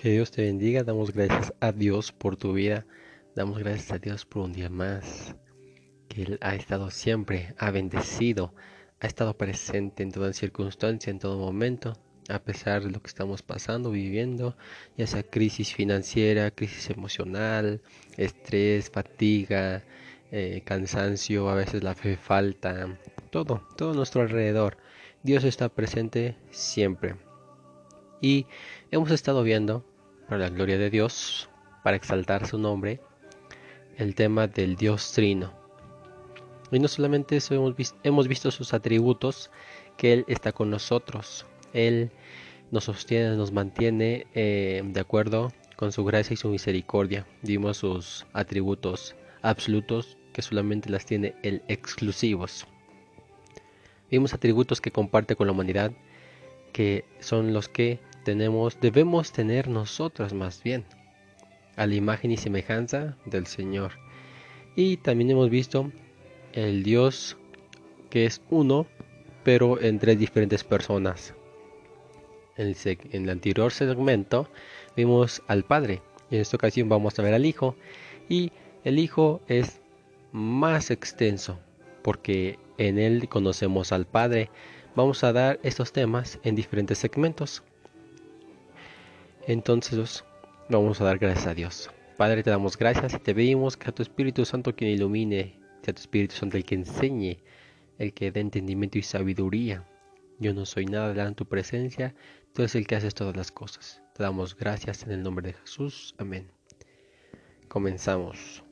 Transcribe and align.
Que 0.00 0.12
Dios 0.12 0.30
te 0.30 0.40
bendiga. 0.40 0.82
Damos 0.82 1.12
gracias 1.12 1.52
a 1.60 1.72
Dios 1.72 2.10
por 2.10 2.38
tu 2.38 2.54
vida. 2.54 2.86
Damos 3.34 3.58
gracias 3.58 3.92
a 3.92 3.98
Dios 3.98 4.24
por 4.24 4.44
un 4.44 4.54
día 4.54 4.70
más. 4.70 5.36
Que 6.08 6.22
Él 6.22 6.38
ha 6.40 6.54
estado 6.54 6.90
siempre, 6.90 7.54
ha 7.58 7.70
bendecido, 7.70 8.54
ha 8.98 9.06
estado 9.06 9.36
presente 9.36 10.02
en 10.02 10.10
toda 10.10 10.32
circunstancia, 10.32 11.10
en 11.10 11.18
todo 11.18 11.36
momento, 11.36 11.98
a 12.30 12.38
pesar 12.38 12.82
de 12.82 12.90
lo 12.90 13.02
que 13.02 13.08
estamos 13.08 13.42
pasando, 13.42 13.90
viviendo, 13.90 14.56
ya 14.96 15.06
sea 15.06 15.22
crisis 15.22 15.74
financiera, 15.74 16.50
crisis 16.50 16.88
emocional, 16.88 17.82
estrés, 18.16 18.88
fatiga, 18.88 19.84
eh, 20.32 20.62
cansancio, 20.64 21.50
a 21.50 21.54
veces 21.54 21.84
la 21.84 21.94
fe 21.94 22.16
falta, 22.16 22.98
todo, 23.30 23.68
todo 23.76 23.92
nuestro 23.92 24.22
alrededor. 24.22 24.78
Dios 25.22 25.44
está 25.44 25.68
presente 25.68 26.38
siempre. 26.50 27.16
Y 28.22 28.46
hemos 28.90 29.10
estado 29.10 29.42
viendo, 29.42 29.84
para 30.30 30.42
la 30.42 30.50
gloria 30.50 30.78
de 30.78 30.90
Dios, 30.90 31.48
para 31.82 31.96
exaltar 31.96 32.46
su 32.46 32.56
nombre, 32.56 33.00
el 33.96 34.14
tema 34.14 34.46
del 34.46 34.76
Dios 34.76 35.10
Trino. 35.10 35.52
Y 36.70 36.78
no 36.78 36.86
solamente 36.86 37.36
eso, 37.36 37.52
hemos, 37.52 37.74
visto, 37.74 37.98
hemos 38.04 38.28
visto 38.28 38.52
sus 38.52 38.72
atributos, 38.72 39.50
que 39.96 40.12
Él 40.12 40.24
está 40.28 40.52
con 40.52 40.70
nosotros. 40.70 41.46
Él 41.72 42.12
nos 42.70 42.84
sostiene, 42.84 43.34
nos 43.34 43.50
mantiene 43.50 44.28
eh, 44.36 44.82
de 44.84 45.00
acuerdo 45.00 45.50
con 45.74 45.90
su 45.90 46.04
gracia 46.04 46.34
y 46.34 46.36
su 46.36 46.48
misericordia. 46.48 47.26
Vimos 47.42 47.78
sus 47.78 48.24
atributos 48.32 49.16
absolutos 49.42 50.16
que 50.32 50.42
solamente 50.42 50.90
las 50.90 51.06
tiene 51.06 51.34
Él 51.42 51.64
exclusivos. 51.66 52.68
Vimos 54.12 54.32
atributos 54.32 54.80
que 54.80 54.92
comparte 54.92 55.34
con 55.34 55.48
la 55.48 55.54
humanidad, 55.54 55.90
que 56.72 57.04
son 57.18 57.52
los 57.52 57.68
que 57.68 57.98
tenemos, 58.24 58.78
debemos 58.80 59.32
tener 59.32 59.68
nosotros 59.68 60.32
más 60.32 60.62
bien, 60.62 60.84
a 61.76 61.86
la 61.86 61.94
imagen 61.94 62.30
y 62.30 62.36
semejanza 62.36 63.16
del 63.24 63.46
Señor. 63.46 63.92
Y 64.76 64.98
también 64.98 65.30
hemos 65.30 65.50
visto 65.50 65.90
el 66.52 66.82
Dios 66.82 67.36
que 68.10 68.26
es 68.26 68.42
uno, 68.50 68.86
pero 69.44 69.80
en 69.80 69.98
tres 69.98 70.18
diferentes 70.18 70.64
personas. 70.64 71.34
En 72.56 72.74
el, 73.12 73.30
anterior 73.30 73.72
segmento 73.72 74.48
vimos 74.96 75.42
al 75.46 75.64
Padre, 75.64 76.02
y 76.30 76.36
en 76.36 76.42
esta 76.42 76.56
ocasión 76.56 76.88
vamos 76.88 77.18
a 77.18 77.22
ver 77.22 77.34
al 77.34 77.46
Hijo, 77.46 77.76
y 78.28 78.52
el 78.84 78.98
Hijo 78.98 79.40
es 79.48 79.80
más 80.32 80.90
extenso, 80.90 81.58
porque 82.02 82.58
en 82.78 82.98
él 82.98 83.28
conocemos 83.28 83.92
al 83.92 84.06
Padre. 84.06 84.50
Vamos 84.94 85.24
a 85.24 85.32
dar 85.32 85.60
estos 85.62 85.92
temas 85.92 86.38
en 86.42 86.56
diferentes 86.56 86.98
segmentos. 86.98 87.62
Entonces 89.50 90.22
vamos 90.68 91.00
a 91.00 91.04
dar 91.04 91.18
gracias 91.18 91.48
a 91.48 91.54
Dios. 91.54 91.90
Padre, 92.16 92.44
te 92.44 92.50
damos 92.50 92.76
gracias 92.76 93.14
y 93.14 93.18
te 93.18 93.34
pedimos 93.34 93.76
que 93.76 93.90
a 93.90 93.92
tu 93.92 94.00
Espíritu 94.00 94.44
Santo 94.44 94.76
quien 94.76 94.92
ilumine, 94.92 95.58
sea 95.82 95.92
tu 95.92 96.00
Espíritu 96.00 96.36
Santo 96.36 96.56
el 96.56 96.64
que 96.64 96.76
enseñe, 96.76 97.42
el 97.98 98.14
que 98.14 98.30
dé 98.30 98.38
entendimiento 98.38 98.96
y 98.96 99.02
sabiduría. 99.02 99.84
Yo 100.38 100.54
no 100.54 100.66
soy 100.66 100.86
nada 100.86 101.08
delante 101.08 101.30
de 101.30 101.34
tu 101.34 101.46
presencia, 101.46 102.14
tú 102.52 102.62
eres 102.62 102.76
el 102.76 102.86
que 102.86 102.94
haces 102.94 103.12
todas 103.12 103.34
las 103.34 103.50
cosas. 103.50 104.00
Te 104.14 104.22
damos 104.22 104.56
gracias 104.56 105.02
en 105.02 105.10
el 105.10 105.24
nombre 105.24 105.48
de 105.48 105.54
Jesús. 105.54 106.14
Amén. 106.18 106.52
Comenzamos. 107.66 108.62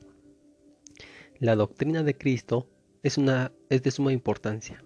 La 1.39 1.57
doctrina 1.57 2.03
de 2.03 2.17
Cristo 2.17 2.69
es, 3.03 3.17
es 3.69 3.83
de 3.83 3.91
suma 3.91 4.13
importancia 4.13 4.81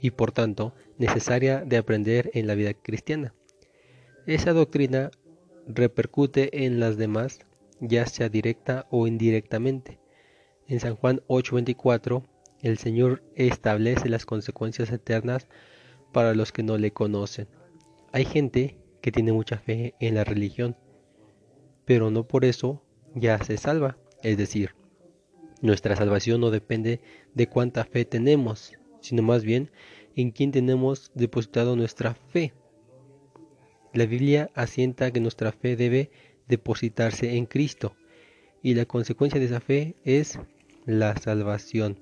y 0.00 0.10
por 0.10 0.32
tanto 0.32 0.74
necesaria 0.96 1.66
de 1.66 1.76
aprender 1.76 2.30
en 2.32 2.46
la 2.46 2.54
vida 2.54 2.72
cristiana. 2.72 3.34
Esa 4.26 4.54
doctrina 4.54 5.10
repercute 5.66 6.64
en 6.64 6.80
las 6.80 6.96
demás, 6.96 7.40
ya 7.80 8.06
sea 8.06 8.28
directa 8.28 8.86
o 8.90 9.06
indirectamente. 9.06 9.98
En 10.66 10.80
San 10.80 10.96
Juan 10.96 11.22
8:24, 11.26 12.24
el 12.62 12.78
Señor 12.78 13.22
establece 13.34 14.08
las 14.08 14.24
consecuencias 14.26 14.90
eternas 14.90 15.48
para 16.12 16.34
los 16.34 16.52
que 16.52 16.62
no 16.62 16.78
le 16.78 16.92
conocen. 16.92 17.48
Hay 18.12 18.24
gente 18.24 18.78
que 19.02 19.12
tiene 19.12 19.32
mucha 19.32 19.58
fe 19.58 19.94
en 20.00 20.14
la 20.14 20.24
religión, 20.24 20.76
pero 21.84 22.10
no 22.10 22.26
por 22.26 22.44
eso 22.44 22.82
ya 23.14 23.42
se 23.42 23.58
salva. 23.58 23.98
Es 24.22 24.38
decir, 24.38 24.74
nuestra 25.60 25.96
salvación 25.96 26.40
no 26.40 26.50
depende 26.50 27.00
de 27.34 27.48
cuánta 27.48 27.84
fe 27.84 28.04
tenemos, 28.04 28.72
sino 29.00 29.22
más 29.22 29.44
bien 29.44 29.70
en 30.16 30.30
quién 30.30 30.52
tenemos 30.52 31.10
depositado 31.14 31.76
nuestra 31.76 32.14
fe. 32.14 32.54
La 33.94 34.06
Biblia 34.06 34.50
asienta 34.54 35.12
que 35.12 35.20
nuestra 35.20 35.52
fe 35.52 35.76
debe 35.76 36.10
depositarse 36.48 37.36
en 37.36 37.46
Cristo 37.46 37.94
y 38.60 38.74
la 38.74 38.86
consecuencia 38.86 39.38
de 39.38 39.46
esa 39.46 39.60
fe 39.60 39.94
es 40.02 40.40
la 40.84 41.16
salvación. 41.16 42.00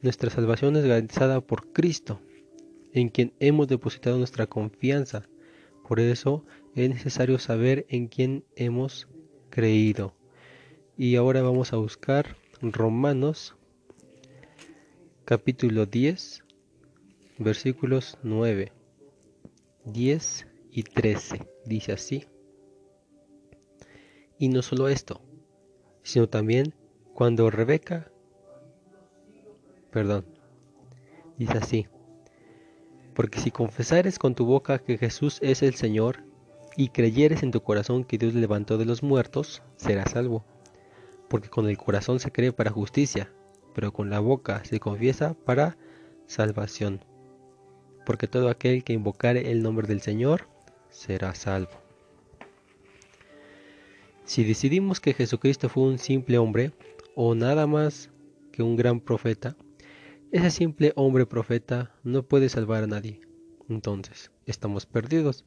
Nuestra 0.00 0.30
salvación 0.30 0.76
es 0.76 0.84
garantizada 0.84 1.40
por 1.40 1.72
Cristo, 1.72 2.20
en 2.92 3.08
quien 3.08 3.32
hemos 3.40 3.66
depositado 3.66 4.16
nuestra 4.16 4.46
confianza. 4.46 5.28
Por 5.88 5.98
eso 5.98 6.44
es 6.76 6.88
necesario 6.88 7.40
saber 7.40 7.84
en 7.88 8.06
quién 8.06 8.44
hemos 8.54 9.08
creído. 9.50 10.14
Y 10.96 11.16
ahora 11.16 11.42
vamos 11.42 11.72
a 11.72 11.78
buscar 11.78 12.36
Romanos 12.62 13.56
capítulo 15.24 15.84
10 15.84 16.44
versículos 17.38 18.18
9, 18.22 18.70
10 19.84 20.47
y 20.78 20.84
13. 20.84 21.44
Dice 21.64 21.90
así. 21.90 22.24
Y 24.38 24.48
no 24.48 24.62
solo 24.62 24.88
esto, 24.88 25.20
sino 26.04 26.28
también 26.28 26.72
cuando 27.14 27.50
Rebeca, 27.50 28.12
perdón, 29.90 30.24
dice 31.36 31.58
así, 31.58 31.88
porque 33.12 33.40
si 33.40 33.50
confesares 33.50 34.20
con 34.20 34.36
tu 34.36 34.46
boca 34.46 34.78
que 34.78 34.98
Jesús 34.98 35.40
es 35.42 35.64
el 35.64 35.74
Señor, 35.74 36.22
y 36.76 36.90
creyeres 36.90 37.42
en 37.42 37.50
tu 37.50 37.60
corazón 37.60 38.04
que 38.04 38.18
Dios 38.18 38.34
levantó 38.34 38.78
de 38.78 38.84
los 38.84 39.02
muertos, 39.02 39.64
serás 39.74 40.12
salvo. 40.12 40.44
Porque 41.28 41.48
con 41.48 41.68
el 41.68 41.76
corazón 41.76 42.20
se 42.20 42.30
cree 42.30 42.52
para 42.52 42.70
justicia, 42.70 43.32
pero 43.74 43.92
con 43.92 44.10
la 44.10 44.20
boca 44.20 44.64
se 44.64 44.78
confiesa 44.78 45.34
para 45.34 45.76
salvación. 46.28 47.04
Porque 48.06 48.28
todo 48.28 48.48
aquel 48.48 48.84
que 48.84 48.92
invocare 48.92 49.50
el 49.50 49.64
nombre 49.64 49.88
del 49.88 50.02
Señor 50.02 50.46
será 50.90 51.34
salvo. 51.34 51.72
Si 54.24 54.44
decidimos 54.44 55.00
que 55.00 55.14
Jesucristo 55.14 55.68
fue 55.68 55.84
un 55.84 55.98
simple 55.98 56.38
hombre, 56.38 56.72
o 57.14 57.34
nada 57.34 57.66
más 57.66 58.10
que 58.52 58.62
un 58.62 58.76
gran 58.76 59.00
profeta, 59.00 59.56
ese 60.30 60.50
simple 60.50 60.92
hombre 60.96 61.24
profeta 61.24 61.94
no 62.04 62.22
puede 62.22 62.50
salvar 62.50 62.84
a 62.84 62.86
nadie. 62.86 63.20
Entonces, 63.68 64.30
estamos 64.44 64.84
perdidos. 64.84 65.46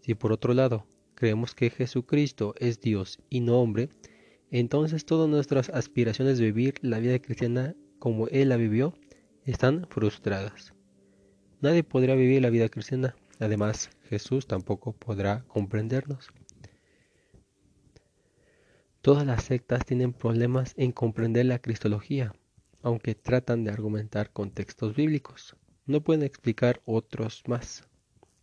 Si 0.00 0.14
por 0.14 0.32
otro 0.32 0.54
lado 0.54 0.86
creemos 1.14 1.54
que 1.54 1.68
Jesucristo 1.68 2.54
es 2.58 2.80
Dios 2.80 3.18
y 3.28 3.40
no 3.40 3.60
hombre, 3.60 3.90
entonces 4.50 5.04
todas 5.04 5.28
nuestras 5.28 5.68
aspiraciones 5.68 6.38
de 6.38 6.46
vivir 6.46 6.74
la 6.80 7.00
vida 7.00 7.18
cristiana 7.18 7.74
como 7.98 8.28
Él 8.28 8.48
la 8.48 8.56
vivió 8.56 8.94
están 9.44 9.86
frustradas. 9.90 10.72
Nadie 11.60 11.84
podrá 11.84 12.14
vivir 12.14 12.40
la 12.40 12.50
vida 12.50 12.68
cristiana, 12.68 13.16
además 13.40 13.90
Jesús 14.08 14.46
tampoco 14.46 14.92
podrá 14.92 15.44
comprendernos. 15.48 16.30
Todas 19.02 19.26
las 19.26 19.44
sectas 19.44 19.84
tienen 19.84 20.12
problemas 20.12 20.74
en 20.76 20.92
comprender 20.92 21.46
la 21.46 21.58
cristología, 21.58 22.34
aunque 22.82 23.14
tratan 23.14 23.64
de 23.64 23.70
argumentar 23.70 24.32
con 24.32 24.50
textos 24.50 24.96
bíblicos. 24.96 25.56
No 25.86 26.02
pueden 26.02 26.22
explicar 26.22 26.80
otros 26.84 27.42
más. 27.46 27.88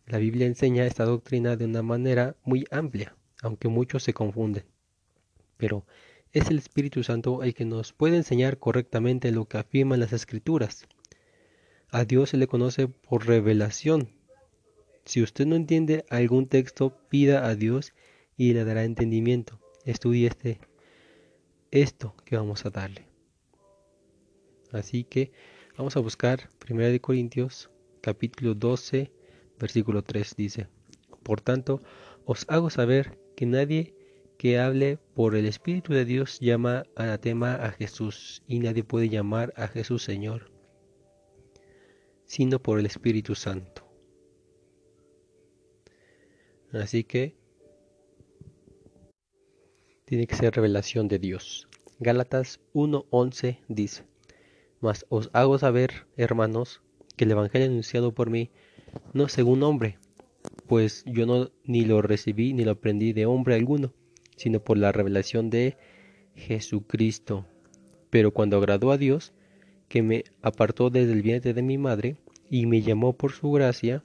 La 0.06 0.20
Biblia 0.20 0.46
enseña 0.46 0.86
esta 0.86 1.04
doctrina 1.04 1.56
de 1.56 1.66
una 1.66 1.82
manera 1.82 2.36
muy 2.44 2.66
amplia, 2.70 3.16
aunque 3.42 3.68
muchos 3.68 4.04
se 4.04 4.14
confunden. 4.14 4.66
Pero 5.58 5.86
es 6.32 6.50
el 6.50 6.60
Espíritu 6.60 7.04
Santo 7.04 7.44
el 7.44 7.54
que 7.54 7.66
nos 7.66 7.92
puede 7.92 8.18
enseñar 8.18 8.60
correctamente 8.60 9.32
lo 9.32 9.46
que 9.46 9.58
afirman 9.58 10.00
las 10.00 10.14
Escrituras. 10.14 10.88
A 11.90 12.06
Dios 12.06 12.30
se 12.30 12.38
le 12.38 12.48
conoce 12.48 12.88
por 12.88 13.26
revelación, 13.26 14.10
si 15.06 15.22
usted 15.22 15.46
no 15.46 15.56
entiende 15.56 16.06
algún 16.10 16.48
texto, 16.48 16.98
pida 17.10 17.48
a 17.48 17.56
Dios 17.56 17.94
y 18.38 18.54
le 18.54 18.66
dará 18.66 18.84
entendimiento. 18.84 19.60
Estudie 19.86 20.28
este, 20.28 20.60
esto 21.72 22.16
que 22.26 22.36
vamos 22.36 22.66
a 22.66 22.72
darle. 22.72 23.08
Así 24.72 25.04
que 25.04 25.32
vamos 25.78 25.96
a 25.96 26.02
buscar 26.02 26.50
1 26.70 27.00
Corintios 27.02 27.70
capítulo 28.02 28.56
12 28.56 29.12
versículo 29.60 30.04
3 30.04 30.36
dice, 30.36 30.68
Por 31.24 31.42
tanto, 31.42 31.82
os 32.26 32.46
hago 32.50 32.70
saber 32.70 33.18
que 33.36 33.46
nadie 33.46 33.94
que 34.38 34.60
hable 34.60 34.98
por 35.14 35.36
el 35.36 35.46
Espíritu 35.46 35.94
de 35.94 36.06
Dios 36.06 36.40
llama 36.40 36.84
anatema 36.96 37.56
a 37.56 37.72
Jesús, 37.72 38.44
y 38.48 38.60
nadie 38.60 38.84
puede 38.84 39.10
llamar 39.10 39.54
a 39.56 39.68
Jesús 39.68 40.04
Señor, 40.04 40.52
sino 42.26 42.62
por 42.62 42.80
el 42.80 42.86
Espíritu 42.86 43.36
Santo. 43.36 43.85
Así 46.76 47.06
que 47.06 47.36
tiene 50.04 50.28
que 50.28 50.36
ser 50.36 50.54
revelación 50.54 51.08
de 51.08 51.20
Dios. 51.20 51.70
Gálatas 52.00 52.60
1.11 52.74 53.60
dice, 53.70 54.04
Mas 54.82 55.06
os 55.08 55.30
hago 55.32 55.58
saber, 55.58 56.06
hermanos, 56.18 56.82
que 57.16 57.24
el 57.24 57.32
Evangelio 57.32 57.68
anunciado 57.68 58.14
por 58.14 58.30
mí 58.30 58.52
no 59.14 59.30
según 59.30 59.64
hombre, 59.64 60.00
pues 60.68 61.04
yo 61.06 61.26
no 61.26 61.50
ni 61.64 61.86
lo 61.86 62.02
recibí 62.02 62.54
ni 62.54 62.66
lo 62.66 62.72
aprendí 62.72 63.14
de 63.14 63.26
hombre 63.26 63.56
alguno, 63.56 63.94
sino 64.36 64.60
por 64.60 64.78
la 64.78 64.92
revelación 64.92 65.50
de 65.50 65.78
Jesucristo. 66.36 67.46
Pero 68.10 68.32
cuando 68.32 68.58
agradó 68.58 68.92
a 68.92 68.98
Dios, 68.98 69.34
que 69.88 70.02
me 70.02 70.26
apartó 70.42 70.90
desde 70.90 71.14
el 71.14 71.22
vientre 71.22 71.54
de 71.54 71.62
mi 71.62 71.78
madre 71.78 72.18
y 72.50 72.66
me 72.66 72.82
llamó 72.82 73.14
por 73.14 73.32
su 73.32 73.50
gracia, 73.52 74.04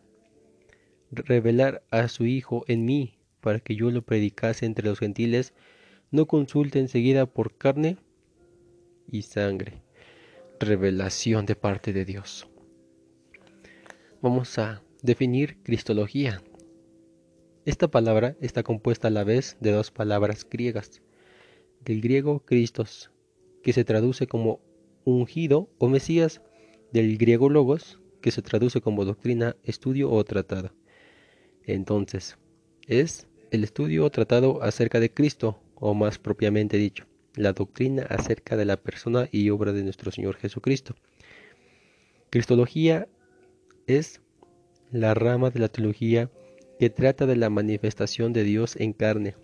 revelar 1.11 1.83
a 1.91 2.09
su 2.09 2.27
Hijo 2.27 2.65
en 2.69 2.85
mí, 2.85 3.19
para 3.41 3.61
que 3.61 3.75
yo 3.75 3.91
lo 3.91 4.03
predicase 4.03 4.67
entre 4.67 4.87
los 4.87 4.99
gentiles, 4.99 5.55
no 6.11 6.27
consulte 6.27 6.79
enseguida 6.79 7.27
por 7.27 7.57
carne 7.57 7.97
y 9.11 9.23
sangre. 9.23 9.83
Revelación 10.59 11.47
de 11.47 11.57
parte 11.57 11.93
de 11.93 12.05
Dios. 12.05 12.49
Vamos 14.21 14.59
a 14.59 14.83
definir 15.03 15.63
Cristología. 15.63 16.43
Esta 17.65 17.89
palabra 17.89 18.37
está 18.41 18.63
compuesta 18.63 19.09
a 19.09 19.11
la 19.11 19.25
vez 19.25 19.57
de 19.61 19.73
dos 19.73 19.91
palabras 19.91 20.47
griegas. 20.49 21.03
Del 21.85 22.01
griego 22.03 22.41
Christos, 22.45 23.11
que 23.63 23.73
se 23.73 23.85
traduce 23.85 24.27
como 24.27 24.61
ungido 25.05 25.71
o 25.79 25.89
Mesías, 25.89 26.43
del 26.93 27.17
griego 27.17 27.49
logos, 27.49 28.01
que 28.21 28.31
se 28.31 28.43
traduce 28.43 28.81
como 28.81 29.05
doctrina, 29.05 29.57
estudio 29.63 30.11
o 30.11 30.23
tratado. 30.25 30.73
Entonces, 31.65 32.39
es 32.87 33.27
el 33.51 33.65
estudio 33.65 34.09
tratado 34.11 34.63
acerca 34.63 35.01
de 35.01 35.13
Cristo, 35.13 35.61
o 35.75 35.95
más 35.95 36.19
propiamente 36.19 36.77
dicho, 36.77 37.07
la 37.35 37.53
doctrina 37.53 38.05
acerca 38.09 38.57
de 38.57 38.65
la 38.65 38.77
persona 38.77 39.29
y 39.31 39.51
obra 39.51 39.73
de 39.73 39.83
nuestro 39.83 40.11
Señor 40.11 40.37
Jesucristo. 40.37 40.95
Cristología 42.31 43.09
es 43.87 44.21
la 44.93 45.15
rama 45.15 45.51
de 45.51 45.61
la 45.61 45.69
teología 45.69 46.31
que 46.79 46.91
trata 46.91 47.27
de 47.27 47.37
la 47.37 47.51
manifestación 47.51 48.33
de 48.33 48.45
Dios 48.45 48.77
en 48.77 48.93
carne, 48.93 49.35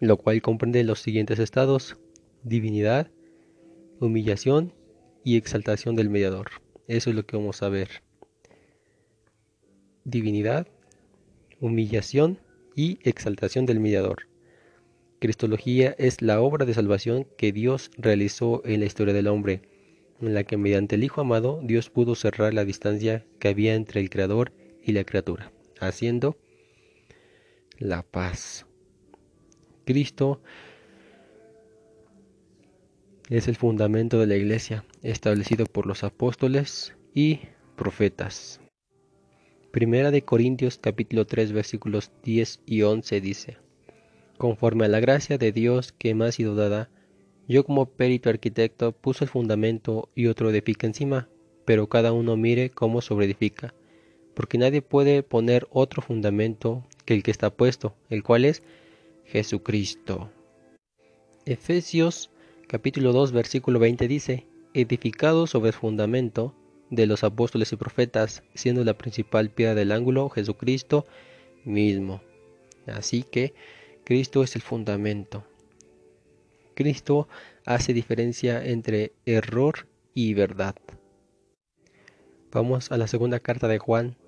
lo 0.00 0.16
cual 0.16 0.42
comprende 0.42 0.82
los 0.82 1.00
siguientes 1.00 1.38
estados, 1.38 1.96
divinidad, 2.42 3.10
humillación 4.00 4.74
y 5.24 5.36
exaltación 5.36 5.94
del 5.94 6.10
mediador. 6.10 6.50
Eso 6.88 7.10
es 7.10 7.16
lo 7.16 7.24
que 7.24 7.36
vamos 7.36 7.62
a 7.62 7.68
ver. 7.68 8.02
Divinidad, 10.04 10.66
humillación 11.60 12.40
y 12.74 12.98
exaltación 13.02 13.66
del 13.66 13.78
mediador. 13.78 14.28
Cristología 15.20 15.94
es 15.98 16.22
la 16.22 16.40
obra 16.40 16.64
de 16.64 16.74
salvación 16.74 17.28
que 17.36 17.52
Dios 17.52 17.92
realizó 17.96 18.62
en 18.64 18.80
la 18.80 18.86
historia 18.86 19.14
del 19.14 19.28
hombre, 19.28 19.62
en 20.20 20.34
la 20.34 20.42
que 20.42 20.56
mediante 20.56 20.96
el 20.96 21.04
Hijo 21.04 21.20
amado 21.20 21.60
Dios 21.62 21.90
pudo 21.90 22.16
cerrar 22.16 22.52
la 22.52 22.64
distancia 22.64 23.24
que 23.38 23.48
había 23.48 23.74
entre 23.74 24.00
el 24.00 24.10
Creador 24.10 24.52
y 24.82 24.92
la 24.92 25.04
criatura, 25.04 25.52
haciendo 25.78 26.36
la 27.78 28.02
paz. 28.02 28.66
Cristo 29.84 30.40
es 33.28 33.46
el 33.46 33.54
fundamento 33.54 34.18
de 34.18 34.26
la 34.26 34.36
iglesia, 34.36 34.84
establecido 35.02 35.66
por 35.66 35.86
los 35.86 36.02
apóstoles 36.02 36.96
y 37.14 37.40
profetas. 37.76 38.61
Primera 39.72 40.10
de 40.10 40.20
Corintios 40.20 40.76
capítulo 40.76 41.24
3 41.24 41.52
versículos 41.52 42.12
10 42.24 42.60
y 42.66 42.82
11 42.82 43.22
dice, 43.22 43.56
Conforme 44.36 44.84
a 44.84 44.88
la 44.88 45.00
gracia 45.00 45.38
de 45.38 45.50
Dios 45.50 45.92
que 45.92 46.14
me 46.14 46.26
ha 46.26 46.32
sido 46.32 46.54
dada, 46.54 46.90
yo 47.48 47.64
como 47.64 47.86
perito 47.86 48.28
arquitecto 48.28 48.92
puse 48.92 49.24
el 49.24 49.30
fundamento 49.30 50.10
y 50.14 50.26
otro 50.26 50.50
edifica 50.50 50.86
encima, 50.86 51.30
pero 51.64 51.88
cada 51.88 52.12
uno 52.12 52.36
mire 52.36 52.68
cómo 52.68 53.00
sobreedifica, 53.00 53.72
porque 54.34 54.58
nadie 54.58 54.82
puede 54.82 55.22
poner 55.22 55.66
otro 55.70 56.02
fundamento 56.02 56.84
que 57.06 57.14
el 57.14 57.22
que 57.22 57.30
está 57.30 57.48
puesto, 57.48 57.94
el 58.10 58.22
cual 58.22 58.44
es 58.44 58.62
Jesucristo. 59.24 60.30
Efesios 61.46 62.30
capítulo 62.68 63.14
2 63.14 63.32
versículo 63.32 63.78
20 63.78 64.06
dice, 64.06 64.46
edificado 64.74 65.46
sobre 65.46 65.68
el 65.68 65.74
fundamento 65.74 66.54
de 66.92 67.06
los 67.06 67.24
apóstoles 67.24 67.72
y 67.72 67.76
profetas, 67.76 68.42
siendo 68.54 68.84
la 68.84 68.98
principal 68.98 69.48
piedra 69.48 69.74
del 69.74 69.92
ángulo 69.92 70.28
Jesucristo 70.28 71.06
mismo. 71.64 72.20
Así 72.86 73.22
que 73.22 73.54
Cristo 74.04 74.42
es 74.42 74.56
el 74.56 74.62
fundamento. 74.62 75.42
Cristo 76.74 77.28
hace 77.64 77.94
diferencia 77.94 78.62
entre 78.62 79.12
error 79.24 79.88
y 80.12 80.34
verdad. 80.34 80.74
Vamos 82.52 82.92
a 82.92 82.98
la 82.98 83.06
segunda 83.06 83.40
carta 83.40 83.68
de 83.68 83.78
Juan, 83.78 84.18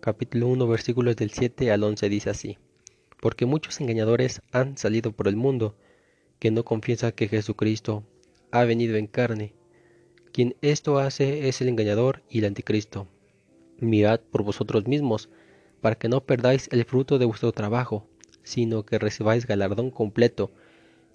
capítulo 0.00 0.46
1, 0.46 0.68
versículos 0.68 1.16
del 1.16 1.30
7 1.30 1.72
al 1.72 1.82
11, 1.82 2.08
dice 2.08 2.30
así, 2.30 2.56
porque 3.20 3.46
muchos 3.46 3.80
engañadores 3.80 4.42
han 4.52 4.76
salido 4.78 5.10
por 5.10 5.26
el 5.26 5.34
mundo, 5.34 5.76
que 6.38 6.52
no 6.52 6.64
confiesa 6.64 7.10
que 7.10 7.26
Jesucristo 7.26 8.04
ha 8.52 8.62
venido 8.62 8.94
en 8.94 9.08
carne. 9.08 9.54
Quien 10.32 10.56
esto 10.62 10.98
hace 10.98 11.48
es 11.48 11.60
el 11.60 11.68
engañador 11.68 12.22
y 12.30 12.38
el 12.38 12.46
anticristo. 12.46 13.06
Mirad 13.78 14.20
por 14.20 14.42
vosotros 14.42 14.86
mismos, 14.86 15.28
para 15.80 15.96
que 15.96 16.08
no 16.08 16.24
perdáis 16.24 16.68
el 16.72 16.84
fruto 16.84 17.18
de 17.18 17.24
vuestro 17.26 17.52
trabajo, 17.52 18.06
sino 18.42 18.84
que 18.84 18.98
recibáis 18.98 19.46
galardón 19.46 19.90
completo. 19.90 20.50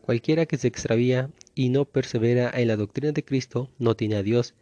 Cualquiera 0.01 0.45
que 0.45 0.57
se 0.57 0.67
extravía 0.67 1.29
y 1.55 1.69
no 1.69 1.85
persevera 1.85 2.51
en 2.53 2.67
la 2.67 2.77
doctrina 2.77 3.11
de 3.11 3.23
Cristo 3.23 3.69
no 3.79 3.95
tiene 3.95 4.15
a 4.15 4.23
Dios. 4.23 4.53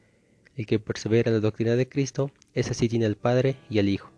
El 0.55 0.65
que 0.65 0.79
persevera 0.79 1.29
en 1.29 1.35
la 1.35 1.41
doctrina 1.41 1.75
de 1.75 1.89
Cristo, 1.89 2.31
ese 2.53 2.73
sí 2.73 2.87
tiene 2.87 3.05
al 3.05 3.17
Padre 3.17 3.57
y 3.69 3.79
al 3.79 3.89
Hijo. 3.89 4.09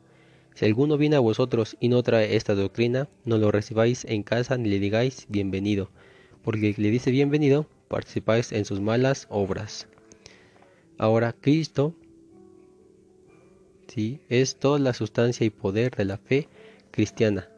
Si 0.54 0.66
alguno 0.66 0.98
viene 0.98 1.16
a 1.16 1.20
vosotros 1.22 1.78
y 1.80 1.90
no 1.90 2.04
trae 2.04 2.36
esta 2.36 2.56
doctrina, 2.56 3.10
no 3.26 3.38
lo 3.38 3.52
recibáis 3.52 4.06
en 4.06 4.24
casa 4.24 4.58
ni 4.58 4.70
le 4.70 4.80
digáis 4.80 5.26
bienvenido 5.30 5.90
porque 6.48 6.74
le 6.78 6.92
dice 6.92 7.12
bienvenido, 7.12 7.68
participáis 7.90 8.54
en 8.54 8.64
sus 8.64 8.80
malas 8.80 9.28
obras. 9.30 9.90
Ahora 10.98 11.34
Cristo 11.34 11.96
¿sí? 13.88 14.20
es 14.30 14.58
toda 14.58 14.80
la 14.80 14.94
sustancia 14.94 15.46
y 15.46 15.50
poder 15.50 15.96
de 15.96 16.06
la 16.06 16.18
fe 16.18 16.50
cristiana. 16.92 17.50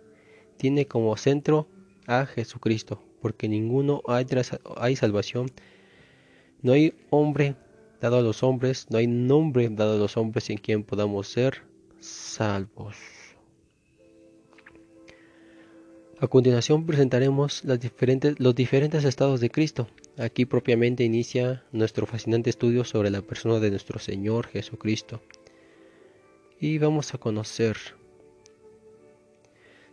Tiene 0.57 0.87
como 0.87 1.15
centro 1.15 1.67
a 2.05 2.25
Jesucristo, 2.25 3.01
porque 3.21 3.47
ninguno 3.47 4.01
hay, 4.07 4.25
hay 4.77 4.95
salvación. 4.95 5.49
No 6.61 6.73
hay 6.73 6.93
hombre 7.09 7.55
dado 8.01 8.17
a 8.17 8.21
los 8.21 8.43
hombres, 8.43 8.87
no 8.89 8.97
hay 8.97 9.07
nombre 9.07 9.69
dado 9.69 9.95
a 9.95 9.97
los 9.97 10.17
hombres 10.17 10.49
en 10.49 10.57
quien 10.57 10.83
podamos 10.83 11.27
ser 11.27 11.63
salvos. 11.99 12.97
A 16.19 16.27
continuación 16.27 16.85
presentaremos 16.85 17.63
los 17.63 18.55
diferentes 18.55 19.05
estados 19.05 19.39
de 19.39 19.49
Cristo. 19.49 19.87
Aquí 20.19 20.45
propiamente 20.45 21.05
inicia 21.05 21.63
nuestro 21.71 22.05
fascinante 22.05 22.49
estudio 22.49 22.83
sobre 22.83 23.09
la 23.09 23.21
persona 23.21 23.61
de 23.61 23.69
nuestro 23.69 23.99
Señor 23.99 24.47
Jesucristo. 24.47 25.21
Y 26.59 26.77
vamos 26.77 27.13
a 27.13 27.17
conocer. 27.17 27.77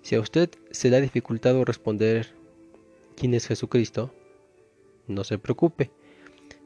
Si 0.03 0.17
a 0.17 0.21
usted 0.21 0.51
se 0.73 0.91
le 0.91 0.97
ha 0.97 1.01
dificultado 1.01 1.65
responder 1.65 2.35
quién 3.15 3.35
es 3.35 3.47
Jesucristo, 3.47 4.13
no 5.07 5.23
se 5.23 5.39
preocupe. 5.39 5.93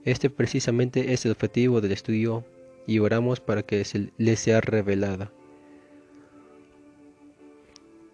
Este 0.07 0.31
precisamente 0.31 1.12
es 1.12 1.26
el 1.26 1.33
objetivo 1.33 1.83
del 1.83 1.93
estudio 1.93 2.47
y 2.87 2.99
oramos 3.00 3.40
para 3.40 3.62
que 3.62 3.85
se 3.85 4.11
le 4.17 4.37
sea 4.37 4.62
revelada. 4.62 5.33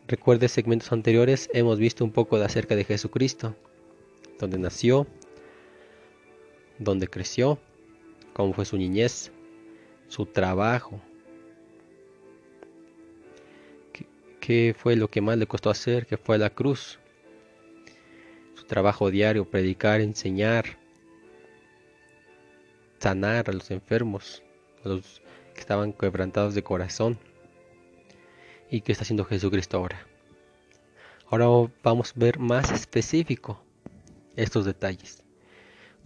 Recuerde 0.08 0.48
segmentos 0.48 0.90
anteriores 0.90 1.48
hemos 1.52 1.78
visto 1.78 2.04
un 2.04 2.10
poco 2.10 2.36
de 2.36 2.46
acerca 2.46 2.74
de 2.74 2.82
Jesucristo, 2.82 3.54
donde 4.40 4.58
nació, 4.58 5.06
donde 6.78 7.08
creció, 7.08 7.58
cómo 8.32 8.52
fue 8.52 8.64
su 8.64 8.76
niñez, 8.76 9.32
su 10.08 10.26
trabajo, 10.26 11.00
qué, 14.40 14.74
fue 14.78 14.96
lo 14.96 15.08
que 15.08 15.20
más 15.20 15.38
le 15.38 15.46
costó 15.46 15.70
hacer, 15.70 16.06
que 16.06 16.16
fue 16.16 16.38
la 16.38 16.50
cruz, 16.50 16.98
su 18.54 18.64
trabajo 18.64 19.10
diario, 19.10 19.44
predicar, 19.44 20.00
enseñar, 20.00 20.78
sanar 22.98 23.50
a 23.50 23.52
los 23.52 23.70
enfermos, 23.70 24.42
a 24.84 24.88
los 24.88 25.22
que 25.54 25.60
estaban 25.60 25.92
quebrantados 25.92 26.54
de 26.54 26.62
corazón 26.62 27.18
y 28.70 28.82
qué 28.82 28.92
está 28.92 29.02
haciendo 29.02 29.24
Jesucristo 29.24 29.78
ahora. 29.78 30.06
Ahora 31.28 31.70
vamos 31.82 32.12
a 32.14 32.20
ver 32.20 32.38
más 32.38 32.70
específico 32.70 33.60
estos 34.36 34.64
detalles. 34.64 35.25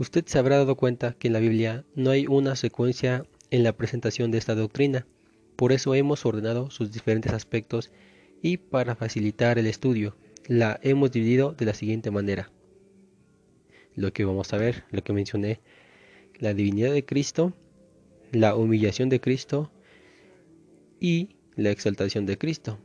Usted 0.00 0.24
se 0.24 0.38
habrá 0.38 0.56
dado 0.56 0.76
cuenta 0.76 1.12
que 1.18 1.26
en 1.26 1.34
la 1.34 1.40
Biblia 1.40 1.84
no 1.94 2.08
hay 2.08 2.26
una 2.26 2.56
secuencia 2.56 3.26
en 3.50 3.62
la 3.62 3.76
presentación 3.76 4.30
de 4.30 4.38
esta 4.38 4.54
doctrina, 4.54 5.06
por 5.56 5.72
eso 5.72 5.94
hemos 5.94 6.24
ordenado 6.24 6.70
sus 6.70 6.90
diferentes 6.90 7.34
aspectos 7.34 7.92
y 8.40 8.56
para 8.56 8.96
facilitar 8.96 9.58
el 9.58 9.66
estudio, 9.66 10.16
la 10.46 10.80
hemos 10.82 11.12
dividido 11.12 11.52
de 11.52 11.66
la 11.66 11.74
siguiente 11.74 12.10
manera. 12.10 12.50
Lo 13.94 14.10
que 14.14 14.24
vamos 14.24 14.54
a 14.54 14.56
ver, 14.56 14.84
lo 14.90 15.04
que 15.04 15.12
mencioné, 15.12 15.60
la 16.38 16.54
divinidad 16.54 16.94
de 16.94 17.04
Cristo, 17.04 17.52
la 18.32 18.56
humillación 18.56 19.10
de 19.10 19.20
Cristo 19.20 19.70
y 20.98 21.36
la 21.56 21.72
exaltación 21.72 22.24
de 22.24 22.38
Cristo. 22.38 22.78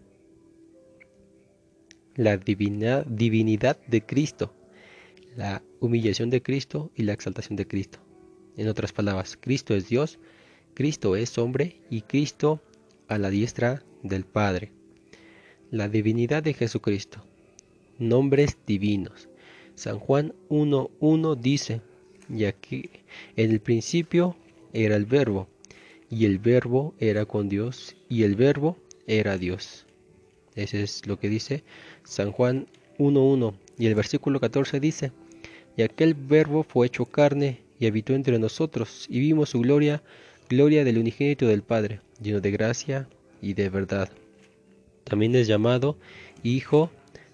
La 2.15 2.35
divinidad 2.35 3.05
de 3.07 4.05
Cristo, 4.05 4.53
la 5.35 5.63
humillación 5.79 6.29
de 6.29 6.41
Cristo 6.41 6.91
y 6.95 7.03
la 7.03 7.13
exaltación 7.13 7.55
de 7.55 7.67
Cristo. 7.67 7.99
En 8.57 8.67
otras 8.67 8.93
palabras, 8.93 9.37
Cristo 9.39 9.75
es 9.75 9.89
Dios, 9.89 10.19
Cristo 10.73 11.15
es 11.15 11.37
hombre 11.37 11.81
y 11.89 12.01
Cristo 12.01 12.61
a 13.07 13.17
la 13.17 13.29
diestra 13.29 13.83
del 14.03 14.25
Padre. 14.25 14.71
La 15.71 15.89
divinidad 15.89 16.43
de 16.43 16.53
Jesucristo. 16.53 17.23
Nombres 17.97 18.57
divinos. 18.65 19.29
San 19.75 19.99
Juan 19.99 20.33
1.1 20.49 21.35
dice, 21.37 21.81
y 22.29 22.45
aquí 22.45 22.89
en 23.35 23.51
el 23.51 23.59
principio 23.59 24.35
era 24.73 24.95
el 24.95 25.05
verbo, 25.05 25.47
y 26.09 26.25
el 26.25 26.39
verbo 26.39 26.93
era 26.99 27.25
con 27.25 27.49
Dios, 27.49 27.95
y 28.09 28.23
el 28.23 28.35
verbo 28.35 28.77
era 29.05 29.37
Dios. 29.37 29.85
Ese 30.55 30.81
es 30.81 31.05
lo 31.05 31.19
que 31.19 31.29
dice 31.29 31.63
San 32.03 32.31
Juan 32.31 32.67
1.1. 32.97 33.53
Y 33.77 33.87
el 33.87 33.95
versículo 33.95 34.39
14 34.39 34.79
dice, 34.79 35.11
y 35.77 35.81
aquel 35.81 36.13
verbo 36.13 36.63
fue 36.63 36.87
hecho 36.87 37.05
carne 37.05 37.61
y 37.79 37.87
habitó 37.87 38.13
entre 38.13 38.39
nosotros, 38.39 39.05
y 39.09 39.19
vimos 39.19 39.49
su 39.49 39.59
gloria, 39.59 40.01
gloria 40.49 40.83
del 40.83 40.97
unigénito 40.97 41.47
del 41.47 41.63
Padre, 41.63 41.99
lleno 42.21 42.39
de 42.39 42.51
gracia 42.51 43.09
y 43.41 43.53
de 43.53 43.69
verdad. 43.69 44.09
También 45.03 45.35
es 45.35 45.47
llamado 45.47 45.97
Hijo 46.43 46.89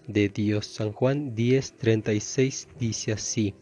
de 0.08 0.30
Dios. 0.30 0.66
San 0.66 0.92
Juan 0.92 1.36
10:36 1.36 2.68
dice 2.80 3.14
así. 3.14 3.54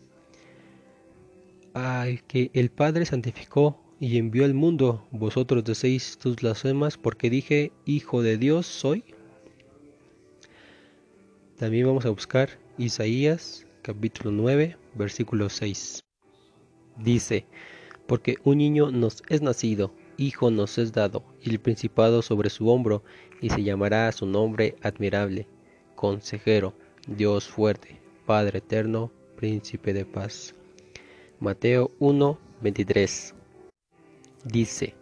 Al 1.74 2.24
que 2.24 2.50
el 2.54 2.72
Padre 2.72 3.06
santificó 3.06 3.80
y 4.00 4.18
envió 4.18 4.46
al 4.46 4.54
mundo, 4.54 5.06
vosotros 5.12 5.64
decéis 5.64 6.18
tus 6.18 6.38
blasfemas 6.38 6.98
porque 6.98 7.30
dije, 7.30 7.72
Hijo 7.86 8.22
de 8.22 8.38
Dios 8.38 8.66
soy. 8.66 9.04
También 11.58 11.86
vamos 11.86 12.06
a 12.06 12.10
buscar 12.10 12.58
Isaías 12.78 13.66
capítulo 13.90 14.30
9, 14.30 14.78
versículo 14.94 15.50
6. 15.50 16.04
Dice, 16.98 17.48
porque 18.06 18.36
un 18.44 18.60
niño 18.60 18.92
nos 18.92 19.24
es 19.30 19.42
nacido, 19.42 19.92
hijo 20.16 20.52
nos 20.52 20.78
es 20.78 20.92
dado, 20.92 21.24
y 21.42 21.50
el 21.50 21.60
principado 21.60 22.22
sobre 22.22 22.52
su 22.52 22.70
hombro, 22.70 23.02
y 23.42 23.50
se 23.50 23.64
llamará 23.64 24.12
su 24.12 24.28
nombre 24.28 24.76
admirable, 24.84 25.48
consejero, 25.96 26.76
Dios 27.08 27.48
fuerte, 27.48 28.00
Padre 28.28 28.60
eterno, 28.60 29.12
príncipe 29.36 29.92
de 29.92 30.06
paz. 30.06 30.54
Mateo 31.40 31.90
1, 31.98 32.38
23. 32.62 33.34
Dice, 34.46 34.94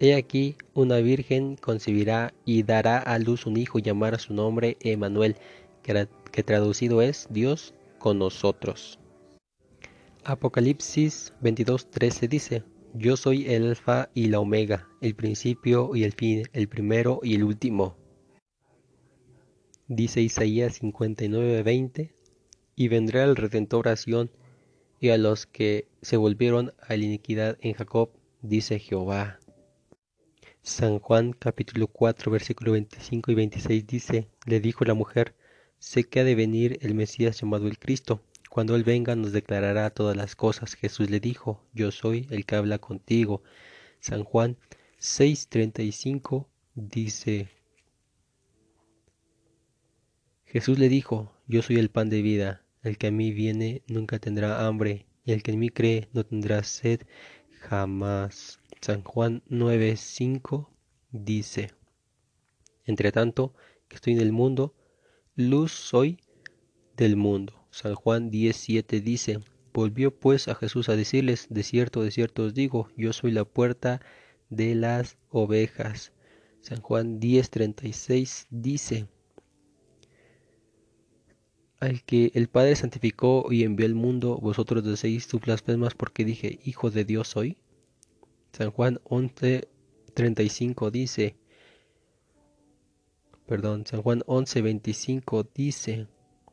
He 0.00 0.16
aquí 0.16 0.56
una 0.74 0.96
virgen 0.96 1.54
concebirá 1.54 2.34
y 2.44 2.64
dará 2.64 2.98
a 2.98 3.20
luz 3.20 3.46
un 3.46 3.56
hijo 3.56 3.78
y 3.78 3.82
llamará 3.82 4.18
su 4.18 4.34
nombre 4.34 4.76
Emanuel, 4.80 5.36
que 5.84 6.42
traducido 6.42 7.02
es 7.02 7.28
Dios 7.30 7.72
con 8.00 8.18
nosotros. 8.18 8.98
Apocalipsis 10.24 11.32
22:13 11.40 12.28
dice, 12.28 12.64
Yo 12.94 13.16
soy 13.16 13.46
el 13.46 13.68
alfa 13.68 14.10
y 14.12 14.26
la 14.26 14.40
omega, 14.40 14.88
el 15.00 15.14
principio 15.14 15.94
y 15.94 16.02
el 16.02 16.12
fin, 16.12 16.42
el 16.52 16.68
primero 16.68 17.20
y 17.22 17.36
el 17.36 17.44
último. 17.44 17.96
Dice 19.86 20.20
Isaías 20.20 20.82
59:20, 20.82 22.12
y 22.74 22.88
vendrá 22.88 23.22
el 23.24 23.36
redentor 23.36 23.88
a 23.88 23.94
y 25.00 25.08
a 25.08 25.18
los 25.18 25.46
que 25.46 25.88
se 26.02 26.16
volvieron 26.16 26.72
a 26.80 26.96
la 26.96 27.04
iniquidad 27.04 27.58
en 27.60 27.74
Jacob, 27.74 28.10
dice 28.42 28.78
Jehová. 28.78 29.38
San 30.62 30.98
Juan 30.98 31.32
capítulo 31.32 31.86
4 31.86 32.30
versículo 32.30 32.72
25 32.72 33.30
y 33.30 33.34
26 33.34 33.86
dice, 33.86 34.28
le 34.46 34.60
dijo 34.60 34.84
la 34.84 34.94
mujer, 34.94 35.34
sé 35.80 36.04
que 36.04 36.20
ha 36.20 36.24
de 36.24 36.36
venir 36.36 36.78
el 36.82 36.94
Mesías 36.94 37.40
llamado 37.40 37.66
el 37.66 37.78
Cristo 37.78 38.22
cuando 38.50 38.76
Él 38.76 38.84
venga 38.84 39.16
nos 39.16 39.32
declarará 39.32 39.90
todas 39.90 40.16
las 40.16 40.36
cosas. 40.36 40.74
Jesús 40.74 41.10
le 41.10 41.20
dijo, 41.20 41.64
yo 41.72 41.90
soy 41.90 42.26
el 42.30 42.46
que 42.46 42.56
habla 42.56 42.78
contigo. 42.78 43.42
San 44.00 44.24
Juan 44.24 44.56
6:35 45.00 46.46
dice, 46.74 47.48
Jesús 50.44 50.78
le 50.78 50.88
dijo, 50.88 51.32
yo 51.46 51.62
soy 51.62 51.76
el 51.76 51.90
pan 51.90 52.10
de 52.10 52.22
vida, 52.22 52.64
el 52.82 52.98
que 52.98 53.06
a 53.06 53.10
mí 53.12 53.32
viene 53.32 53.82
nunca 53.86 54.18
tendrá 54.18 54.66
hambre, 54.66 55.06
y 55.24 55.32
el 55.32 55.42
que 55.42 55.52
en 55.52 55.60
mí 55.60 55.70
cree 55.70 56.08
no 56.12 56.24
tendrá 56.24 56.62
sed 56.64 57.02
jamás. 57.60 58.58
San 58.80 59.02
Juan 59.02 59.42
9:5 59.48 60.68
dice, 61.12 61.70
Entre 62.84 63.12
tanto 63.12 63.54
que 63.88 63.96
estoy 63.96 64.14
en 64.14 64.20
el 64.20 64.32
mundo, 64.32 64.74
luz 65.36 65.72
soy 65.72 66.18
del 66.96 67.16
mundo. 67.16 67.54
San 67.70 67.94
Juan 67.94 68.30
10.7 68.30 69.02
dice, 69.02 69.40
Volvió 69.72 70.18
pues 70.18 70.48
a 70.48 70.54
Jesús 70.54 70.88
a 70.88 70.96
decirles, 70.96 71.46
De 71.50 71.62
cierto, 71.62 72.02
de 72.02 72.10
cierto 72.10 72.44
os 72.44 72.54
digo, 72.54 72.88
yo 72.96 73.12
soy 73.12 73.30
la 73.30 73.44
puerta 73.44 74.00
de 74.48 74.74
las 74.74 75.16
ovejas. 75.30 76.12
San 76.60 76.80
Juan 76.80 77.20
10.36 77.20 78.46
dice, 78.50 79.06
Al 81.78 82.02
que 82.02 82.32
el 82.34 82.48
Padre 82.48 82.74
santificó 82.76 83.46
y 83.50 83.62
envió 83.62 83.86
al 83.86 83.94
mundo, 83.94 84.38
vosotros 84.38 84.84
decís 84.84 85.28
tus 85.28 85.40
blasfemas 85.40 85.94
porque 85.94 86.24
dije, 86.24 86.58
Hijo 86.64 86.90
de 86.90 87.04
Dios 87.04 87.28
soy. 87.28 87.58
San 88.52 88.72
Juan 88.72 89.00
11.35 89.04 90.90
dice, 90.90 91.36
perdón, 93.50 93.84
San 93.84 94.02
Juan 94.02 94.20
11.25 94.28 95.48
dice, 95.52 96.06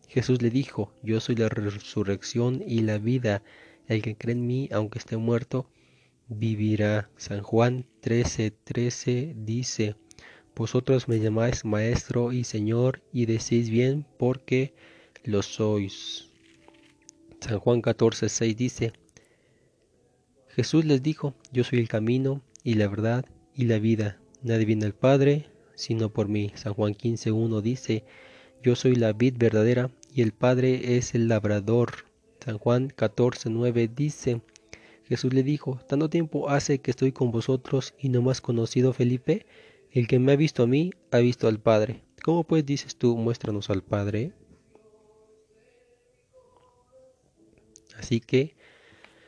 Jesús 0.07 0.41
le 0.41 0.49
dijo, 0.49 0.91
Yo 1.03 1.19
soy 1.19 1.35
la 1.35 1.47
resurrección 1.47 2.63
y 2.65 2.79
la 2.79 2.97
vida. 2.97 3.43
El 3.85 4.01
que 4.01 4.15
cree 4.15 4.33
en 4.33 4.47
mí, 4.47 4.67
aunque 4.71 4.97
esté 4.97 5.15
muerto, 5.15 5.69
vivirá. 6.27 7.11
San 7.15 7.43
Juan 7.43 7.85
13:13 8.01 8.53
13 8.63 9.33
dice, 9.37 9.95
Vosotros 10.55 11.07
me 11.07 11.19
llamáis 11.19 11.65
Maestro 11.65 12.31
y 12.31 12.43
Señor, 12.43 13.03
y 13.13 13.27
decís 13.27 13.69
bien 13.69 14.03
porque 14.17 14.73
lo 15.23 15.43
sois. 15.43 16.31
San 17.41 17.59
Juan 17.59 17.83
14:6 17.83 18.55
dice, 18.55 18.93
Jesús 20.47 20.83
les 20.83 21.03
dijo, 21.03 21.35
Yo 21.51 21.63
soy 21.63 21.77
el 21.77 21.89
camino 21.89 22.41
y 22.63 22.73
la 22.73 22.87
verdad 22.87 23.23
y 23.53 23.65
la 23.65 23.77
vida. 23.77 24.19
Nadie 24.41 24.65
viene 24.65 24.87
al 24.87 24.95
Padre 24.95 25.51
sino 25.77 26.09
por 26.09 26.27
mí. 26.27 26.51
San 26.55 26.73
Juan 26.73 26.93
15:1 26.93 27.61
dice, 27.61 28.03
Yo 28.61 28.75
soy 28.75 28.95
la 28.95 29.13
vid 29.13 29.35
verdadera 29.37 29.89
y 30.13 30.23
el 30.23 30.33
Padre 30.33 30.97
es 30.97 31.15
el 31.15 31.29
labrador. 31.29 32.05
San 32.43 32.57
Juan 32.57 32.89
14:9 32.89 33.89
dice, 33.95 34.41
Jesús 35.07 35.33
le 35.33 35.43
dijo, 35.43 35.79
tanto 35.87 36.09
tiempo 36.09 36.49
hace 36.49 36.79
que 36.79 36.91
estoy 36.91 37.13
con 37.13 37.31
vosotros 37.31 37.93
y 37.97 38.09
no 38.09 38.21
me 38.21 38.31
has 38.31 38.41
conocido 38.41 38.91
Felipe, 38.91 39.45
el 39.91 40.07
que 40.07 40.19
me 40.19 40.33
ha 40.33 40.35
visto 40.35 40.63
a 40.63 40.67
mí 40.67 40.91
ha 41.11 41.19
visto 41.19 41.47
al 41.47 41.59
Padre. 41.59 42.03
¿Cómo 42.23 42.43
pues 42.43 42.65
dices 42.65 42.97
tú, 42.97 43.15
muéstranos 43.15 43.69
al 43.69 43.83
Padre? 43.83 44.33
Así 47.97 48.19
que 48.19 48.55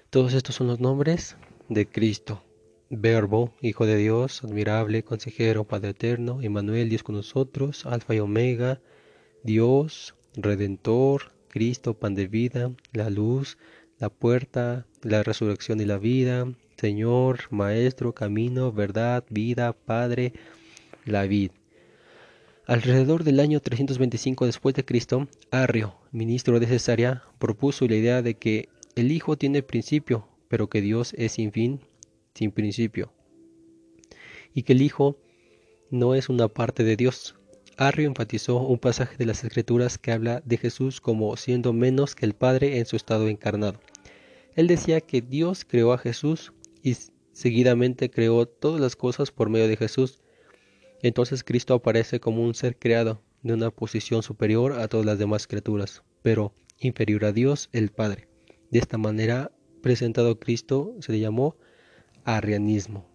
todos 0.10 0.34
estos 0.34 0.56
son 0.56 0.68
los 0.68 0.80
nombres 0.80 1.38
de 1.70 1.88
Cristo. 1.88 2.44
Verbo, 2.92 3.54
Hijo 3.62 3.86
de 3.86 3.98
Dios, 3.98 4.44
admirable, 4.44 5.04
consejero, 5.04 5.64
Padre 5.64 5.92
eterno, 5.92 6.42
Emmanuel, 6.42 6.90
Dios 6.90 7.04
con 7.04 7.16
nosotros, 7.16 7.86
Alfa 7.86 8.16
y 8.16 8.20
Omega, 8.20 8.82
Dios, 9.44 10.16
Redentor, 10.36 11.32
Cristo, 11.50 11.94
pan 11.94 12.16
de 12.16 12.28
vida, 12.28 12.72
la 12.92 13.12
luz, 13.12 13.58
la 14.00 14.10
puerta, 14.10 14.88
la 15.04 15.22
resurrección 15.22 15.80
y 15.82 15.86
la 15.86 16.00
vida, 16.00 16.52
Señor, 16.78 17.42
Maestro, 17.52 18.14
camino, 18.14 18.72
verdad, 18.72 19.24
vida, 19.30 19.74
Padre, 19.74 20.34
la 21.06 21.28
vid. 21.28 21.52
Alrededor 22.66 23.24
del 23.24 23.40
año 23.40 23.60
325 23.60 24.46
después 24.46 24.74
de 24.74 24.86
Cristo, 24.86 25.28
Arrio, 25.52 25.96
ministro 26.12 26.60
de 26.60 26.68
Cesarea, 26.68 27.24
propuso 27.38 27.88
la 27.88 27.96
idea 27.96 28.22
de 28.22 28.36
que 28.36 28.70
el 28.96 29.12
Hijo 29.12 29.38
tiene 29.38 29.62
principio, 29.62 30.28
pero 30.48 30.70
que 30.70 30.82
Dios 30.82 31.14
es 31.18 31.34
sin 31.34 31.52
fin, 31.52 31.82
sin 32.34 32.52
principio, 32.52 33.14
y 34.54 34.64
que 34.64 34.74
el 34.74 34.82
Hijo 34.82 35.18
no 35.92 36.16
es 36.16 36.30
una 36.30 36.48
parte 36.48 36.84
de 36.84 36.96
Dios, 36.96 37.40
Arrio 37.80 38.10
enfatizó 38.10 38.58
un 38.58 38.78
pasaje 38.78 39.16
de 39.16 39.26
las 39.26 39.46
Escrituras 39.46 39.98
que 39.98 40.12
habla 40.12 40.42
de 40.44 40.58
Jesús 40.58 41.00
como 41.00 41.38
siendo 41.38 41.72
menos 41.72 42.14
que 42.14 42.26
el 42.26 42.34
Padre 42.34 42.78
en 42.78 42.86
su 42.86 42.98
estado 42.98 43.30
encarnado. 43.30 43.80
Él 44.56 44.68
decía 44.68 45.00
que 45.00 45.22
Dios 45.22 45.64
creó 45.64 45.94
a 45.94 45.98
Jesús 45.98 46.52
y 46.84 46.98
seguidamente 47.32 48.10
creó 48.10 48.46
todas 48.48 48.82
las 48.82 48.98
cosas 48.98 49.32
por 49.32 49.50
medio 49.50 49.70
de 49.70 49.78
Jesús. 49.78 50.20
Entonces 51.02 51.46
Cristo 51.46 51.74
aparece 51.74 52.20
como 52.20 52.44
un 52.44 52.54
ser 52.54 52.78
creado 52.78 53.22
de 53.44 53.54
una 53.54 53.72
posición 53.72 54.24
superior 54.24 54.74
a 54.74 54.90
todas 54.90 55.06
las 55.06 55.18
demás 55.18 55.48
criaturas, 55.48 56.04
pero 56.22 56.54
inferior 56.80 57.24
a 57.24 57.32
Dios 57.32 57.70
el 57.72 57.92
Padre. 57.92 58.28
De 58.72 58.80
esta 58.80 58.98
manera, 58.98 59.54
presentado 59.82 60.38
Cristo 60.38 60.96
se 61.00 61.14
le 61.14 61.22
llamó 61.22 61.56
arrianismo. 62.26 63.06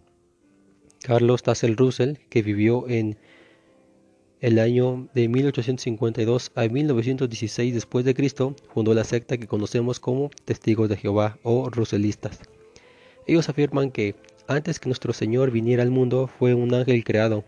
Carlos 1.01 1.43
Tassel 1.43 1.77
Russell, 1.77 2.15
que 2.29 2.41
vivió 2.41 2.87
en 2.87 3.17
el 4.41 4.59
año 4.59 5.07
de 5.13 5.27
1852 5.27 6.51
a 6.55 6.67
1916 6.67 7.73
después 7.73 8.05
de 8.05 8.13
Cristo, 8.13 8.55
fundó 8.73 8.93
la 8.93 9.03
secta 9.03 9.37
que 9.37 9.47
conocemos 9.47 9.99
como 9.99 10.29
Testigos 10.45 10.89
de 10.89 10.97
Jehová 10.97 11.37
o 11.43 11.69
Russellistas. 11.69 12.39
Ellos 13.27 13.49
afirman 13.49 13.91
que 13.91 14.15
antes 14.47 14.79
que 14.79 14.89
nuestro 14.89 15.13
Señor 15.13 15.51
viniera 15.51 15.83
al 15.83 15.89
mundo 15.89 16.27
fue 16.27 16.53
un 16.53 16.73
ángel 16.73 17.03
creado, 17.03 17.43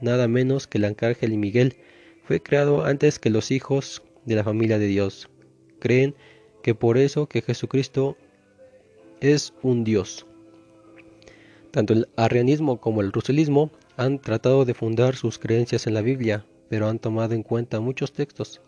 nada 0.00 0.28
menos 0.28 0.66
que 0.66 0.78
el 0.78 0.84
arcángel 0.84 1.36
Miguel, 1.38 1.76
fue 2.24 2.42
creado 2.42 2.84
antes 2.84 3.18
que 3.18 3.30
los 3.30 3.50
hijos 3.50 4.02
de 4.24 4.36
la 4.36 4.44
familia 4.44 4.78
de 4.78 4.86
Dios. 4.86 5.28
Creen 5.80 6.14
que 6.62 6.74
por 6.74 6.98
eso 6.98 7.26
que 7.26 7.42
Jesucristo 7.42 8.16
es 9.20 9.54
un 9.62 9.84
Dios. 9.84 10.26
Tanto 11.72 11.94
el 11.94 12.08
arrianismo 12.16 12.80
como 12.80 13.00
el 13.00 13.12
ruselismo 13.12 13.70
han 13.96 14.18
tratado 14.18 14.66
de 14.66 14.74
fundar 14.74 15.16
sus 15.16 15.38
creencias 15.38 15.86
en 15.86 15.94
la 15.94 16.02
Biblia, 16.02 16.44
pero 16.68 16.86
han 16.86 16.98
tomado 16.98 17.32
en 17.32 17.42
cuenta 17.42 17.80
muchos 17.80 18.12
textos. 18.12 18.60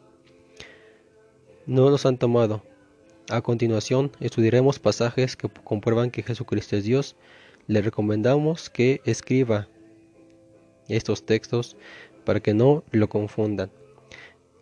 No 1.67 1.91
los 1.91 2.07
han 2.07 2.17
tomado. 2.17 2.63
A 3.31 3.43
continuación, 3.43 4.11
estudiaremos 4.21 4.79
pasajes 4.79 5.37
que 5.37 5.49
comprueban 5.49 6.11
que 6.11 6.23
Jesucristo 6.23 6.77
es 6.77 6.85
Dios. 6.85 7.15
Le 7.67 7.83
recomendamos 7.83 8.71
que 8.71 9.03
escriba 9.05 9.69
estos 10.89 11.27
textos 11.27 11.77
para 12.25 12.41
que 12.41 12.55
no 12.55 12.85
lo 12.91 13.11
confundan. 13.11 13.71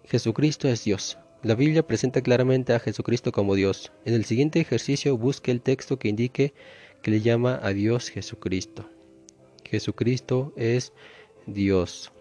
Jesucristo 0.05 0.67
es 0.67 0.83
Dios. 0.83 1.17
La 1.45 1.55
Biblia 1.55 1.87
presenta 1.87 2.23
claramente 2.23 2.73
a 2.73 2.81
Jesucristo 2.81 3.31
como 3.31 3.55
Dios. 3.55 3.93
En 4.05 4.15
el 4.15 4.25
siguiente 4.25 4.61
ejercicio 4.61 5.17
busque 5.17 5.53
el 5.53 5.61
texto 5.61 5.99
que 5.99 6.09
indique 6.09 6.55
que 7.03 7.11
le 7.11 7.21
llama 7.21 7.59
a 7.63 7.73
Dios 7.73 8.09
Jesucristo. 8.09 8.89
Jesucristo 9.65 10.53
es 10.57 10.93
Dios. 11.47 12.13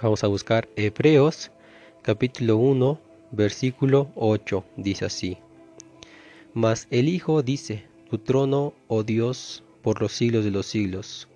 Vamos 0.00 0.22
a 0.24 0.28
buscar 0.28 0.68
Hebreos 0.76 1.50
capítulo 2.02 2.56
1 2.56 3.00
versículo 3.32 4.10
8. 4.14 4.64
Dice 4.76 5.04
así. 5.04 5.38
Mas 6.54 6.86
el 6.90 7.08
Hijo 7.08 7.42
dice, 7.42 7.84
tu 8.08 8.18
trono, 8.18 8.74
oh 8.88 9.02
Dios, 9.02 9.62
por 9.82 10.00
los 10.00 10.12
siglos 10.12 10.44
de 10.44 10.50
los 10.50 10.66
siglos. 10.66 11.28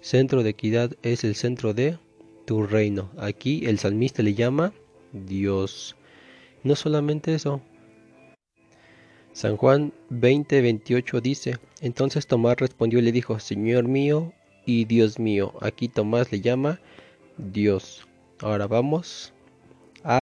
Centro 0.00 0.42
de 0.42 0.50
equidad 0.50 0.92
es 1.02 1.24
el 1.24 1.34
centro 1.34 1.74
de 1.74 1.98
tu 2.44 2.64
reino. 2.64 3.10
Aquí 3.18 3.66
el 3.66 3.78
salmista 3.78 4.22
le 4.22 4.34
llama 4.34 4.72
Dios. 5.12 5.96
No 6.62 6.76
solamente 6.76 7.34
eso. 7.34 7.60
San 9.36 9.58
Juan 9.58 9.92
20:28 10.08 11.20
dice, 11.20 11.58
entonces 11.82 12.26
Tomás 12.26 12.56
respondió 12.56 13.00
y 13.00 13.02
le 13.02 13.12
dijo, 13.12 13.38
Señor 13.38 13.86
mío 13.86 14.32
y 14.64 14.86
Dios 14.86 15.18
mío. 15.18 15.52
Aquí 15.60 15.88
Tomás 15.88 16.32
le 16.32 16.40
llama 16.40 16.80
Dios. 17.36 18.08
Ahora 18.40 18.66
vamos 18.66 19.34
a, 20.02 20.20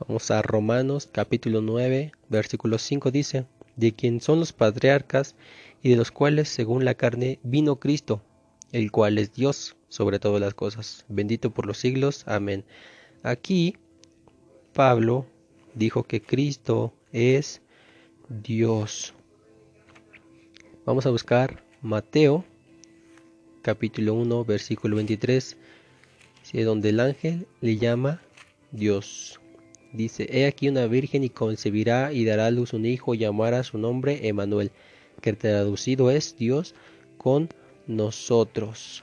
vamos 0.00 0.28
a 0.32 0.42
Romanos 0.42 1.08
capítulo 1.12 1.60
9, 1.60 2.10
versículo 2.28 2.78
5 2.78 3.12
dice, 3.12 3.46
de 3.76 3.92
quien 3.92 4.20
son 4.20 4.40
los 4.40 4.52
patriarcas 4.52 5.36
y 5.80 5.90
de 5.90 5.96
los 5.96 6.10
cuales 6.10 6.48
según 6.48 6.84
la 6.84 6.94
carne 6.94 7.38
vino 7.44 7.76
Cristo, 7.76 8.22
el 8.72 8.90
cual 8.90 9.18
es 9.18 9.34
Dios 9.34 9.76
sobre 9.88 10.18
todas 10.18 10.40
las 10.40 10.54
cosas, 10.54 11.04
bendito 11.08 11.52
por 11.52 11.64
los 11.64 11.78
siglos. 11.78 12.24
Amén. 12.26 12.64
Aquí 13.22 13.76
Pablo 14.72 15.26
dijo 15.76 16.02
que 16.02 16.20
Cristo 16.20 16.92
es 17.12 17.62
Dios. 18.30 19.12
Vamos 20.86 21.04
a 21.04 21.10
buscar 21.10 21.64
Mateo 21.82 22.44
capítulo 23.60 24.14
1 24.14 24.44
versículo 24.44 24.94
23 24.94 25.56
donde 26.64 26.90
el 26.90 27.00
ángel 27.00 27.48
le 27.60 27.76
llama 27.76 28.22
Dios. 28.70 29.40
Dice, 29.92 30.28
he 30.30 30.46
aquí 30.46 30.68
una 30.68 30.86
virgen 30.86 31.24
y 31.24 31.30
concebirá 31.30 32.12
y 32.12 32.24
dará 32.24 32.46
a 32.46 32.50
luz 32.52 32.72
un 32.72 32.86
hijo 32.86 33.14
y 33.14 33.18
llamará 33.18 33.64
su 33.64 33.78
nombre 33.78 34.28
Emanuel, 34.28 34.70
que 35.20 35.32
traducido 35.32 36.12
es 36.12 36.36
Dios 36.36 36.76
con 37.18 37.48
nosotros. 37.88 39.02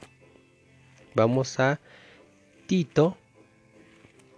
Vamos 1.15 1.59
a 1.59 1.81
Tito, 2.65 3.17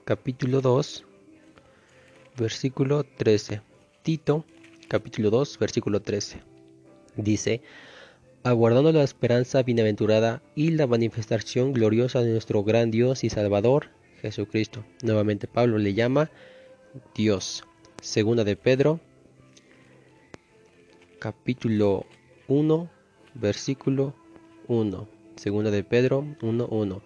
capítulo 0.03 0.61
2, 0.61 1.05
versículo 2.37 3.03
13. 3.03 3.61
Tito, 4.01 4.45
capítulo 4.89 5.29
2, 5.29 5.59
versículo 5.59 6.01
13. 6.01 6.41
Dice, 7.15 7.61
aguardando 8.43 8.91
la 8.91 9.03
esperanza 9.03 9.61
bienaventurada 9.61 10.41
y 10.55 10.71
la 10.71 10.87
manifestación 10.87 11.73
gloriosa 11.73 12.21
de 12.21 12.31
nuestro 12.31 12.63
gran 12.63 12.89
Dios 12.89 13.23
y 13.23 13.29
Salvador, 13.29 13.89
Jesucristo. 14.21 14.83
Nuevamente 15.03 15.47
Pablo 15.47 15.77
le 15.77 15.93
llama 15.93 16.31
Dios. 17.15 17.63
Segunda 18.01 18.43
de 18.43 18.55
Pedro, 18.55 18.99
capítulo 21.19 22.05
1, 22.47 22.89
versículo 23.35 24.15
1. 24.67 25.07
Segunda 25.35 25.69
de 25.69 25.83
Pedro 25.83 26.23
1.1. 26.41 27.01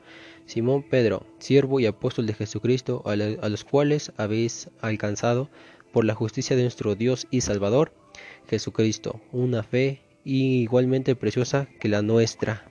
Simón 0.46 0.84
Pedro, 0.84 1.26
siervo 1.40 1.80
y 1.80 1.86
apóstol 1.86 2.28
de 2.28 2.34
Jesucristo, 2.34 3.04
a, 3.06 3.16
los 3.16 3.64
cuales 3.64 4.14
habéis 4.18 4.70
alcanzado 4.82 5.50
por 5.94 6.04
la 6.04 6.16
justicia 6.16 6.58
de 6.58 6.64
nuestro 6.64 6.96
Dios 6.96 7.28
y 7.32 7.42
Salvador, 7.42 7.94
Jesucristo, 8.50 9.22
una 9.32 9.64
fe 9.64 10.02
igualmente 10.26 11.16
preciosa 11.16 11.68
que 11.80 11.88
la 11.88 12.02
nuestra. 12.02 12.66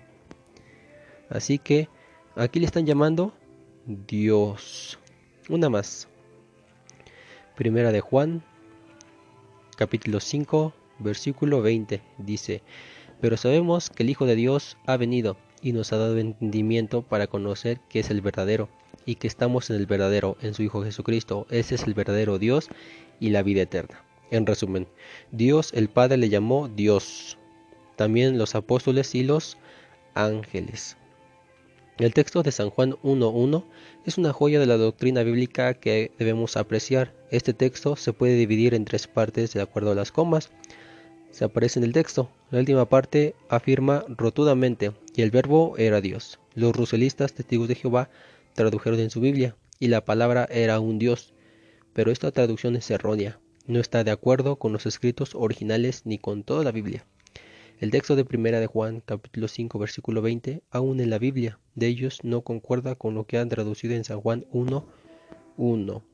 Así 1.30 1.58
que 1.58 1.88
aquí 2.37 2.61
le 2.61 2.66
están 2.66 2.85
llamando 2.85 3.32
Dios. 3.87 4.98
Una 5.48 5.70
más. 5.70 6.08
Primera 7.56 7.92
de 7.92 8.00
Juan, 8.00 8.42
capítulo 9.76 10.18
5, 10.20 10.74
versículo 10.98 11.62
20. 11.62 12.02
Dice, 12.18 12.62
pero 13.20 13.37
sabemos 13.37 13.88
que 13.88 14.02
el 14.02 14.11
Hijo 14.11 14.26
de 14.26 14.35
Dios 14.35 14.76
ha 14.85 14.96
venido 14.96 15.37
y 15.62 15.72
nos 15.72 15.92
ha 15.92 15.96
dado 15.96 16.18
entendimiento 16.18 17.02
para 17.02 17.28
conocer 17.28 17.78
que 17.88 18.00
es 18.00 18.11
el 18.11 18.20
verdadero 18.20 18.68
y 19.06 19.16
que 19.16 19.26
estamos 19.26 19.70
en 19.70 19.76
el 19.76 19.87
verdadero, 19.87 20.37
en 20.42 20.54
su 20.54 20.62
Hijo 20.62 20.82
Jesucristo. 20.82 21.46
Ese 21.50 21.76
es 21.76 21.85
el 21.85 21.94
verdadero 21.94 22.38
Dios 22.38 22.68
y 23.20 23.31
la 23.31 23.42
vida 23.42 23.62
eterna. 23.62 24.05
En 24.31 24.46
resumen, 24.46 24.87
Dios 25.31 25.72
el 25.75 25.88
Padre 25.88 26.16
le 26.16 26.29
llamó 26.29 26.68
Dios 26.68 27.38
también 27.96 28.38
los 28.38 28.55
apóstoles 28.55 29.14
y 29.14 29.22
los 29.22 29.59
ángeles. 30.14 30.96
El 31.98 32.14
texto 32.14 32.42
de 32.42 32.51
San 32.51 32.70
Juan 32.70 32.92
1.1 33.03 33.64
es 34.07 34.18
una 34.18 34.33
joya 34.33 34.59
de 34.59 34.66
la 34.66 34.79
doctrina 34.79 35.22
bíblica 35.22 35.75
que 35.75 36.11
debemos 36.18 36.57
apreciar. 36.57 37.14
Este 37.31 37.53
texto 37.53 37.96
se 37.96 38.12
puede 38.12 38.35
dividir 38.35 38.75
en 38.75 38.87
tres 38.87 39.07
partes 39.07 39.53
de 39.53 39.61
acuerdo 39.61 39.92
a 39.92 39.94
las 39.94 40.11
comas. 40.11 40.51
Se 41.31 41.44
aparece 41.44 41.79
en 41.79 41.85
el 41.85 41.92
texto. 41.92 42.31
La 42.51 42.61
última 42.61 42.88
parte 42.88 43.35
afirma 43.48 44.05
rotundamente 44.09 44.92
que 45.14 45.22
el 45.22 45.31
verbo 45.31 45.75
era 45.77 46.01
Dios. 46.01 46.40
Los 46.55 46.75
ruselistas 46.75 47.35
testigos 47.35 47.68
de 47.68 47.75
Jehová 47.75 48.09
tradujeron 48.55 48.98
en 48.98 49.11
su 49.11 49.20
Biblia 49.20 49.55
y 49.79 49.88
la 49.88 50.05
palabra 50.05 50.48
era 50.51 50.81
un 50.81 50.98
Dios. 50.98 51.35
Pero 51.92 52.11
esta 52.11 52.31
traducción 52.31 52.76
es 52.76 52.90
errónea. 52.90 53.38
No 53.66 53.78
está 53.78 54.02
de 54.05 54.11
acuerdo 54.11 54.57
con 54.57 54.72
los 54.72 54.87
escritos 54.87 55.35
originales 55.35 56.02
ni 56.05 56.18
con 56.18 56.42
toda 56.42 56.64
la 56.64 56.72
Biblia. 56.72 57.07
El 57.81 57.90
texto 57.90 58.16
de 58.16 58.24
Primera 58.24 58.61
de 58.61 58.66
Juan, 58.66 59.02
capítulo 59.05 59.48
5, 59.48 59.78
versículo 59.78 60.22
20, 60.22 60.62
aún 60.70 61.00
en 61.00 61.11
la 61.11 61.18
Biblia 61.18 61.59
de 61.74 61.88
ellos 61.88 62.20
no 62.22 62.42
concuerda 62.42 62.94
con 62.94 63.14
lo 63.14 63.26
que 63.26 63.38
han 63.38 63.48
traducido 63.48 63.94
en 63.94 64.05
San 64.05 64.20
Juan 64.20 64.46
1, 64.52 64.87
1. 65.57 66.05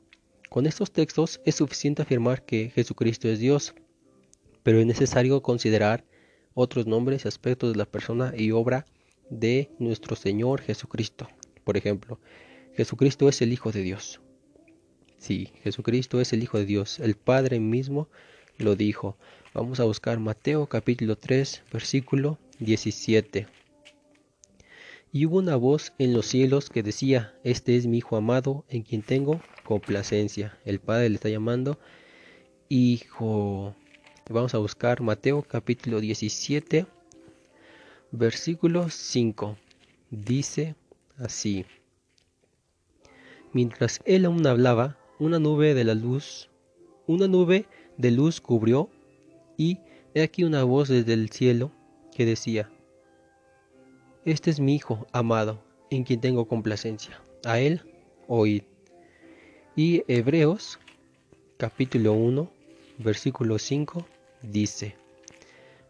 Con 0.49 0.65
estos 0.65 0.91
textos 0.91 1.41
es 1.45 1.55
suficiente 1.55 2.01
afirmar 2.01 2.43
que 2.43 2.71
Jesucristo 2.71 3.27
es 3.27 3.39
Dios, 3.39 3.75
pero 4.63 4.79
es 4.79 4.85
necesario 4.85 5.41
considerar 5.41 6.03
otros 6.55 6.87
nombres 6.87 7.23
y 7.23 7.27
aspectos 7.27 7.71
de 7.71 7.77
la 7.77 7.85
persona 7.85 8.33
y 8.35 8.51
obra 8.51 8.85
de 9.29 9.69
nuestro 9.77 10.15
Señor 10.15 10.61
Jesucristo. 10.61 11.27
Por 11.63 11.77
ejemplo, 11.77 12.19
Jesucristo 12.73 13.29
es 13.29 13.41
el 13.41 13.53
Hijo 13.53 13.71
de 13.71 13.83
Dios. 13.83 14.21
Sí, 15.19 15.51
Jesucristo 15.63 16.21
es 16.21 16.31
el 16.31 16.41
Hijo 16.41 16.57
de 16.57 16.65
Dios. 16.65 16.99
El 16.99 17.15
Padre 17.15 17.59
mismo 17.59 18.07
lo 18.57 18.77
dijo. 18.77 19.17
Vamos 19.53 19.81
a 19.81 19.83
buscar 19.83 20.17
Mateo 20.17 20.67
capítulo 20.67 21.17
3, 21.17 21.63
versículo 21.73 22.39
17. 22.59 23.47
Y 25.11 25.25
hubo 25.25 25.39
una 25.39 25.57
voz 25.57 25.91
en 25.97 26.13
los 26.13 26.25
cielos 26.25 26.69
que 26.69 26.83
decía, 26.83 27.33
Este 27.43 27.75
es 27.75 27.85
mi 27.85 27.97
Hijo 27.97 28.15
amado, 28.15 28.63
en 28.69 28.83
quien 28.83 29.01
tengo 29.01 29.41
complacencia. 29.65 30.57
El 30.63 30.79
Padre 30.79 31.09
le 31.09 31.15
está 31.15 31.27
llamando 31.27 31.77
Hijo. 32.69 33.75
Vamos 34.29 34.55
a 34.55 34.59
buscar 34.59 35.01
Mateo 35.01 35.43
capítulo 35.43 35.99
17, 35.99 36.85
versículo 38.11 38.89
5. 38.89 39.57
Dice 40.11 40.75
así. 41.17 41.65
Mientras 43.51 43.99
él 44.05 44.25
aún 44.25 44.45
hablaba, 44.47 44.98
una 45.19 45.37
nube 45.37 45.73
de 45.73 45.83
la 45.83 45.95
luz, 45.95 46.49
una 47.05 47.27
nube 47.27 47.65
de 47.97 48.11
luz 48.11 48.39
cubrió, 48.39 48.89
y 49.57 49.79
he 50.13 50.21
aquí 50.21 50.45
una 50.45 50.63
voz 50.63 50.87
desde 50.87 51.13
el 51.13 51.29
cielo 51.29 51.71
que 52.15 52.25
decía, 52.25 52.69
Este 54.23 54.49
es 54.49 54.59
mi 54.61 54.75
Hijo 54.75 55.07
amado, 55.11 55.61
en 55.89 56.03
quien 56.03 56.21
tengo 56.21 56.47
complacencia. 56.47 57.21
A 57.43 57.59
él 57.59 57.81
oíd. 58.27 58.63
Y 59.75 60.03
Hebreos 60.07 60.79
capítulo 61.57 62.13
1, 62.13 62.49
versículo 62.99 63.59
5 63.59 64.05
dice, 64.41 64.95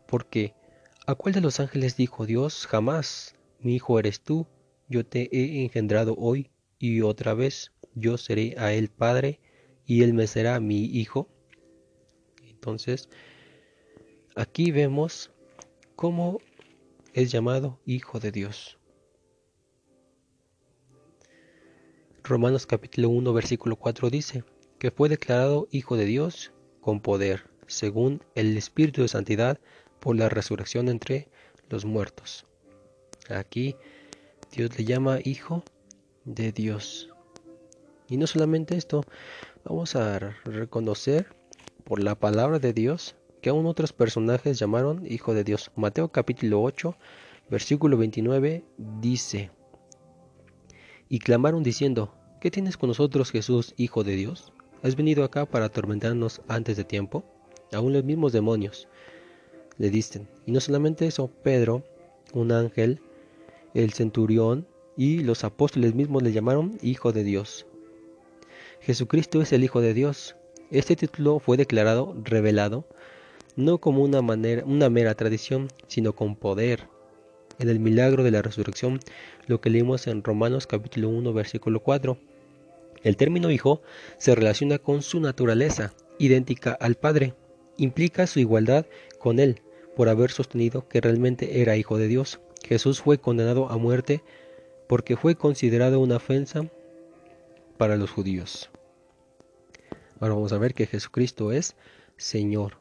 Porque, 0.08 0.54
¿a 1.06 1.14
cuál 1.14 1.36
de 1.36 1.42
los 1.42 1.60
ángeles 1.60 1.96
dijo 1.96 2.26
Dios? 2.26 2.66
Jamás, 2.66 3.36
mi 3.60 3.76
hijo 3.76 4.00
eres 4.00 4.22
tú, 4.22 4.48
yo 4.88 5.06
te 5.06 5.30
he 5.32 5.64
engendrado 5.64 6.16
hoy 6.18 6.50
y 6.80 7.02
otra 7.02 7.36
vez 7.36 7.72
yo 7.96 8.18
seré 8.18 8.56
a 8.58 8.74
él 8.74 8.90
padre 8.90 9.40
y 9.86 10.04
él 10.04 10.14
me 10.14 10.28
será 10.28 10.60
mi 10.60 10.86
hijo. 10.86 11.28
Entonces, 12.44 13.10
aquí 14.36 14.72
vemos 14.72 15.32
cómo 15.96 16.40
es 17.14 17.32
llamado 17.32 17.80
hijo 17.86 18.20
de 18.20 18.32
Dios. 18.32 18.78
Romanos 22.24 22.68
capítulo 22.68 23.10
1 23.10 23.34
versículo 23.34 23.76
4 23.76 24.10
dice 24.12 24.44
que 24.78 24.92
fue 24.92 25.10
declarado 25.10 25.68
hijo 25.72 25.98
de 25.98 26.06
Dios 26.06 26.54
con 26.80 27.02
poder, 27.02 27.50
según 27.68 28.24
el 28.36 28.56
Espíritu 28.56 29.02
de 29.02 29.08
Santidad, 29.08 29.60
por 30.00 30.16
la 30.16 30.30
resurrección 30.30 30.88
entre 30.90 31.28
los 31.70 31.86
muertos. 31.86 32.46
Aquí 33.30 33.76
Dios 34.52 34.78
le 34.78 34.86
llama 34.86 35.20
hijo 35.24 35.64
de 36.26 36.52
Dios. 36.52 37.10
Y 38.10 38.18
no 38.18 38.26
solamente 38.26 38.76
esto, 38.76 39.04
vamos 39.64 39.96
a 39.96 40.18
reconocer 40.44 41.28
por 41.84 42.02
la 42.02 42.16
palabra 42.16 42.58
de 42.58 42.74
Dios 42.74 43.16
que 43.40 43.52
aún 43.52 43.68
otros 43.68 43.94
personajes 43.94 44.58
llamaron 44.58 45.06
hijo 45.06 45.36
de 45.36 45.44
Dios. 45.44 45.72
Mateo 45.76 46.12
capítulo 46.12 46.62
8, 46.64 46.96
versículo 47.52 47.98
29 47.98 48.64
dice, 49.00 49.52
y 51.08 51.20
clamaron 51.20 51.62
diciendo, 51.62 52.14
¿qué 52.42 52.50
tienes 52.50 52.78
con 52.78 52.90
nosotros 52.90 53.32
Jesús, 53.32 53.76
hijo 53.78 54.04
de 54.04 54.16
Dios? 54.16 54.54
¿Has 54.82 54.96
venido 54.96 55.24
acá 55.24 55.46
para 55.46 55.66
atormentarnos 55.66 56.42
antes 56.48 56.78
de 56.78 56.86
tiempo? 56.86 57.24
Aún 57.72 57.94
los 57.94 58.04
mismos 58.04 58.32
demonios 58.32 58.88
le 59.78 59.92
dicen. 59.92 60.28
Y 60.48 60.52
no 60.52 60.60
solamente 60.60 61.06
eso, 61.06 61.28
Pedro, 61.44 61.84
un 62.34 62.52
ángel, 62.52 63.02
el 63.76 63.94
centurión 63.94 64.68
y 64.98 65.20
los 65.20 65.44
apóstoles 65.44 65.94
mismos 65.94 66.24
le 66.24 66.32
llamaron 66.32 66.78
Hijo 66.82 67.12
de 67.12 67.24
Dios. 67.24 67.66
Jesucristo 68.82 69.42
es 69.42 69.52
el 69.52 69.64
Hijo 69.64 69.82
de 69.82 69.94
Dios. 69.94 70.36
Este 70.72 70.96
título 70.96 71.40
fue 71.40 71.58
declarado, 71.58 72.16
revelado, 72.24 72.88
no 73.58 73.80
como 73.80 74.04
una, 74.04 74.22
manera, 74.22 74.64
una 74.66 74.90
mera 74.90 75.16
tradición, 75.16 75.68
sino 75.88 76.14
con 76.14 76.36
poder. 76.36 76.88
En 77.60 77.68
el 77.68 77.80
milagro 77.80 78.24
de 78.24 78.32
la 78.32 78.42
resurrección, 78.42 79.02
lo 79.48 79.60
que 79.60 79.70
leímos 79.70 80.08
en 80.08 80.24
Romanos 80.24 80.66
capítulo 80.66 81.10
1, 81.10 81.34
versículo 81.34 81.82
4. 81.82 82.18
El 83.04 83.18
término 83.18 83.52
hijo 83.52 83.82
se 84.18 84.34
relaciona 84.34 84.78
con 84.80 85.02
su 85.02 85.20
naturaleza, 85.20 85.94
idéntica 86.18 86.72
al 86.72 86.96
Padre. 86.96 87.34
Implica 87.76 88.28
su 88.28 88.40
igualdad 88.40 88.86
con 89.20 89.40
Él, 89.40 89.62
por 89.98 90.08
haber 90.08 90.32
sostenido 90.32 90.88
que 90.88 91.02
realmente 91.02 91.62
era 91.62 91.76
hijo 91.76 91.98
de 91.98 92.08
Dios. 92.08 92.40
Jesús 92.66 93.02
fue 93.02 93.18
condenado 93.18 93.70
a 93.70 93.78
muerte 93.78 94.24
porque 94.88 95.18
fue 95.18 95.36
considerado 95.36 96.00
una 96.00 96.16
ofensa 96.16 96.70
para 97.80 97.96
los 97.96 98.12
judíos. 98.12 98.70
Ahora 100.20 100.34
vamos 100.34 100.52
a 100.52 100.58
ver 100.58 100.74
que 100.74 100.86
Jesucristo 100.86 101.54
es 101.54 101.78
Señor. 102.18 102.78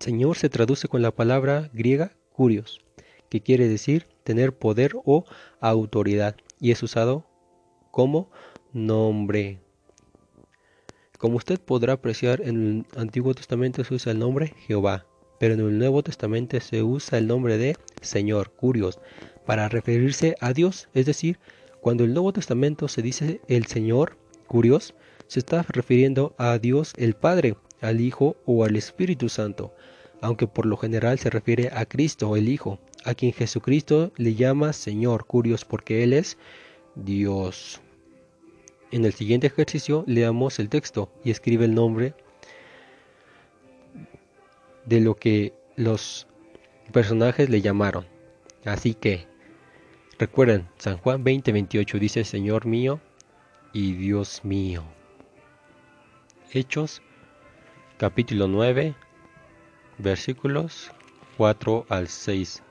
Señor 0.00 0.36
se 0.36 0.48
traduce 0.48 0.88
con 0.88 1.00
la 1.00 1.12
palabra 1.12 1.70
griega 1.72 2.16
curios, 2.32 2.84
que 3.30 3.40
quiere 3.40 3.68
decir 3.68 4.08
tener 4.24 4.52
poder 4.52 4.96
o 5.04 5.24
autoridad, 5.60 6.34
y 6.58 6.72
es 6.72 6.82
usado 6.82 7.24
como 7.92 8.32
nombre. 8.72 9.60
Como 11.16 11.36
usted 11.36 11.60
podrá 11.60 11.92
apreciar, 11.92 12.40
en 12.40 12.84
el 12.92 13.00
Antiguo 13.00 13.32
Testamento 13.32 13.84
se 13.84 13.94
usa 13.94 14.10
el 14.10 14.18
nombre 14.18 14.54
Jehová, 14.66 15.06
pero 15.38 15.54
en 15.54 15.60
el 15.60 15.78
Nuevo 15.78 16.02
Testamento 16.02 16.58
se 16.60 16.82
usa 16.82 17.18
el 17.18 17.28
nombre 17.28 17.58
de 17.58 17.76
Señor, 18.02 18.50
curios, 18.50 18.98
para 19.46 19.68
referirse 19.68 20.34
a 20.40 20.52
Dios, 20.52 20.88
es 20.94 21.06
decir, 21.06 21.38
cuando 21.84 22.04
el 22.04 22.14
Nuevo 22.14 22.32
Testamento 22.32 22.88
se 22.88 23.02
dice 23.02 23.42
el 23.46 23.66
Señor, 23.66 24.16
curios, 24.46 24.94
se 25.26 25.38
está 25.38 25.60
refiriendo 25.68 26.34
a 26.38 26.56
Dios 26.56 26.94
el 26.96 27.12
Padre, 27.12 27.58
al 27.82 28.00
Hijo 28.00 28.36
o 28.46 28.64
al 28.64 28.76
Espíritu 28.76 29.28
Santo, 29.28 29.74
aunque 30.22 30.46
por 30.46 30.64
lo 30.64 30.78
general 30.78 31.18
se 31.18 31.28
refiere 31.28 31.68
a 31.74 31.84
Cristo 31.84 32.36
el 32.36 32.48
Hijo, 32.48 32.78
a 33.04 33.12
quien 33.12 33.34
Jesucristo 33.34 34.12
le 34.16 34.34
llama 34.34 34.72
Señor, 34.72 35.26
curios, 35.26 35.66
porque 35.66 36.02
Él 36.02 36.14
es 36.14 36.38
Dios. 36.94 37.82
En 38.90 39.04
el 39.04 39.12
siguiente 39.12 39.48
ejercicio 39.48 40.04
leamos 40.06 40.58
el 40.60 40.70
texto 40.70 41.12
y 41.22 41.32
escribe 41.32 41.66
el 41.66 41.74
nombre 41.74 42.14
de 44.86 45.02
lo 45.02 45.16
que 45.16 45.52
los 45.76 46.28
personajes 46.92 47.50
le 47.50 47.60
llamaron. 47.60 48.06
Así 48.64 48.94
que 48.94 49.33
Recuerden, 50.16 50.68
San 50.78 50.96
Juan 50.98 51.24
20:28 51.24 51.98
dice 51.98 52.22
Señor 52.24 52.66
mío 52.66 53.00
y 53.72 53.94
Dios 53.94 54.44
mío. 54.44 54.84
Hechos 56.52 57.02
capítulo 57.96 58.46
9 58.46 58.94
versículos 59.98 60.92
4 61.36 61.86
al 61.88 62.06
6. 62.06 62.62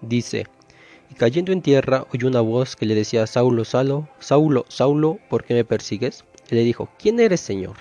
Dice, 0.00 0.46
y 1.10 1.14
cayendo 1.16 1.52
en 1.52 1.60
tierra 1.60 2.06
oyó 2.14 2.28
una 2.28 2.40
voz 2.40 2.74
que 2.74 2.86
le 2.86 2.94
decía, 2.94 3.26
Saulo, 3.26 3.66
Saulo, 3.66 4.08
Saulo, 4.20 4.64
Saulo, 4.68 5.18
¿por 5.28 5.44
qué 5.44 5.52
me 5.52 5.66
persigues? 5.66 6.24
Y 6.50 6.54
le 6.54 6.64
dijo, 6.64 6.88
¿quién 6.98 7.20
eres, 7.20 7.40
Señor? 7.40 7.76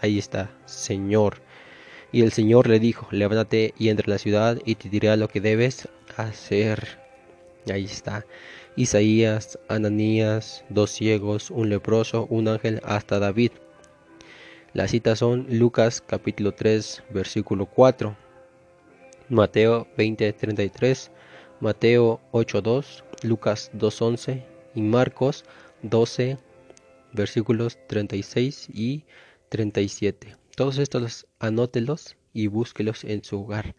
Ahí 0.00 0.18
está, 0.18 0.52
Señor. 0.66 1.42
Y 2.12 2.22
el 2.22 2.30
Señor 2.30 2.68
le 2.68 2.78
dijo, 2.78 3.08
levántate 3.10 3.74
y 3.76 3.88
entra 3.88 4.04
a 4.06 4.10
la 4.10 4.18
ciudad 4.18 4.58
y 4.64 4.76
te 4.76 4.88
diré 4.88 5.16
lo 5.16 5.26
que 5.26 5.40
debes 5.40 5.88
hacer. 6.16 7.05
Ahí 7.72 7.84
está. 7.84 8.24
Isaías, 8.76 9.58
Ananías, 9.68 10.64
dos 10.68 10.90
ciegos, 10.90 11.50
un 11.50 11.68
leproso, 11.68 12.26
un 12.30 12.46
ángel, 12.48 12.80
hasta 12.84 13.18
David. 13.18 13.52
Las 14.72 14.90
citas 14.90 15.18
son 15.18 15.46
Lucas 15.48 16.02
capítulo 16.06 16.52
3, 16.52 17.04
versículo 17.10 17.66
4, 17.66 18.16
Mateo 19.28 19.88
20, 19.96 20.32
33, 20.32 21.10
Mateo 21.60 22.20
8, 22.30 22.62
2, 22.62 23.04
Lucas 23.22 23.70
2, 23.72 24.02
11 24.02 24.46
y 24.74 24.82
Marcos 24.82 25.44
12, 25.82 26.38
versículos 27.12 27.78
36 27.88 28.68
y 28.72 29.04
37. 29.48 30.36
Todos 30.54 30.78
estos 30.78 31.26
anótelos 31.38 32.16
y 32.32 32.46
búsquelos 32.46 33.02
en 33.04 33.24
su 33.24 33.42
hogar 33.42 33.74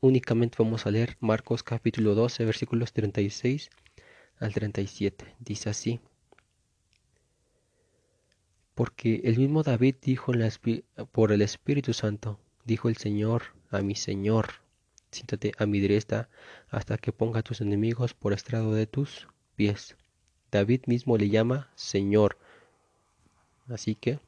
únicamente 0.00 0.56
vamos 0.58 0.86
a 0.86 0.90
leer 0.90 1.16
Marcos 1.20 1.62
capítulo 1.62 2.14
12 2.14 2.44
versículos 2.44 2.92
36 2.92 3.70
al 4.38 4.52
37. 4.52 5.36
Dice 5.38 5.70
así. 5.70 6.00
Porque 8.74 9.20
el 9.24 9.38
mismo 9.38 9.62
David 9.62 9.96
dijo 10.00 10.32
por 11.12 11.32
el 11.32 11.42
Espíritu 11.42 11.92
Santo, 11.92 12.40
dijo 12.64 12.88
el 12.88 12.96
Señor 12.96 13.42
a 13.70 13.82
mi 13.82 13.94
Señor, 13.94 14.46
siéntate 15.10 15.52
a 15.58 15.66
mi 15.66 15.80
derecha 15.80 16.30
hasta 16.70 16.96
que 16.96 17.12
ponga 17.12 17.42
tus 17.42 17.60
enemigos 17.60 18.14
por 18.14 18.32
estrado 18.32 18.72
de 18.72 18.86
tus 18.86 19.28
pies. 19.54 19.96
David 20.50 20.82
mismo 20.86 21.18
le 21.18 21.28
llama 21.28 21.70
Señor. 21.74 22.38
Así 23.68 23.94
que 23.94 24.18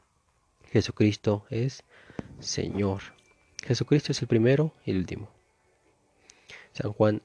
Jesucristo 0.70 1.46
es 1.50 1.82
Señor. 2.40 3.00
Jesucristo 3.62 4.12
es 4.12 4.20
el 4.20 4.28
primero 4.28 4.74
y 4.84 4.90
el 4.90 4.98
último. 4.98 5.41
San 6.72 6.92
Juan, 6.92 7.22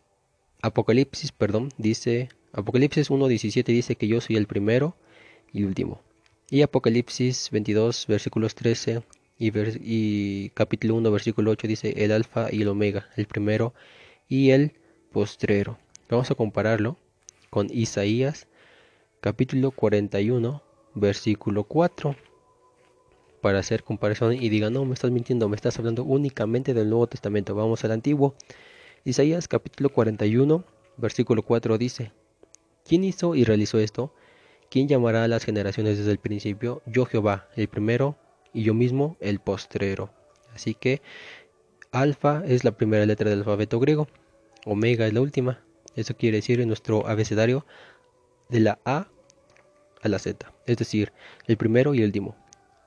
Apocalipsis, 0.61 1.31
perdón, 1.31 1.69
dice, 1.77 2.29
Apocalipsis 2.53 3.09
1.17 3.09 3.63
dice 3.65 3.95
que 3.95 4.07
yo 4.07 4.21
soy 4.21 4.35
el 4.35 4.47
primero 4.47 4.95
y 5.53 5.63
último. 5.63 6.01
Y 6.49 6.61
Apocalipsis 6.61 7.49
22, 7.51 8.07
versículos 8.07 8.55
13 8.55 9.03
y, 9.37 9.51
y 9.81 10.49
capítulo 10.49 10.95
1, 10.95 11.11
versículo 11.11 11.51
8 11.51 11.67
dice 11.67 11.93
el 11.97 12.11
alfa 12.11 12.47
y 12.51 12.61
el 12.61 12.67
omega, 12.67 13.07
el 13.15 13.27
primero 13.27 13.73
y 14.27 14.51
el 14.51 14.73
postrero. 15.11 15.77
Vamos 16.09 16.31
a 16.31 16.35
compararlo 16.35 16.97
con 17.49 17.67
Isaías 17.71 18.47
capítulo 19.19 19.71
41, 19.71 20.61
versículo 20.93 21.63
4 21.63 22.15
para 23.41 23.59
hacer 23.59 23.83
comparación 23.83 24.33
y 24.33 24.49
diga, 24.49 24.69
no, 24.69 24.85
me 24.85 24.93
estás 24.93 25.11
mintiendo, 25.11 25.49
me 25.49 25.55
estás 25.55 25.77
hablando 25.79 26.03
únicamente 26.03 26.73
del 26.73 26.89
Nuevo 26.89 27.07
Testamento. 27.07 27.55
Vamos 27.55 27.83
al 27.83 27.91
Antiguo. 27.91 28.35
Isaías 29.07 29.47
capítulo 29.47 29.87
41, 29.87 30.65
versículo 30.97 31.41
4 31.41 31.77
dice, 31.77 32.11
¿quién 32.83 33.05
hizo 33.05 33.35
y 33.35 33.45
realizó 33.45 33.79
esto? 33.79 34.13
¿quién 34.69 34.89
llamará 34.89 35.23
a 35.23 35.29
las 35.29 35.45
generaciones 35.45 35.97
desde 35.97 36.11
el 36.11 36.17
principio? 36.17 36.81
Yo 36.85 37.05
Jehová, 37.05 37.47
el 37.55 37.69
primero, 37.69 38.17
y 38.51 38.63
yo 38.63 38.73
mismo, 38.73 39.15
el 39.21 39.39
postrero. 39.39 40.09
Así 40.53 40.73
que 40.73 41.01
alfa 41.93 42.43
es 42.45 42.65
la 42.65 42.73
primera 42.73 43.05
letra 43.05 43.29
del 43.29 43.39
alfabeto 43.39 43.79
griego, 43.79 44.09
omega 44.65 45.07
es 45.07 45.13
la 45.13 45.21
última. 45.21 45.63
Eso 45.95 46.17
quiere 46.17 46.39
decir 46.39 46.59
en 46.59 46.67
nuestro 46.67 47.07
abecedario 47.07 47.65
de 48.49 48.59
la 48.59 48.77
A 48.83 49.07
a 50.01 50.07
la 50.09 50.19
Z, 50.19 50.53
es 50.65 50.75
decir, 50.75 51.13
el 51.45 51.55
primero 51.55 51.93
y 51.93 51.99
el 51.99 52.07
último. 52.07 52.35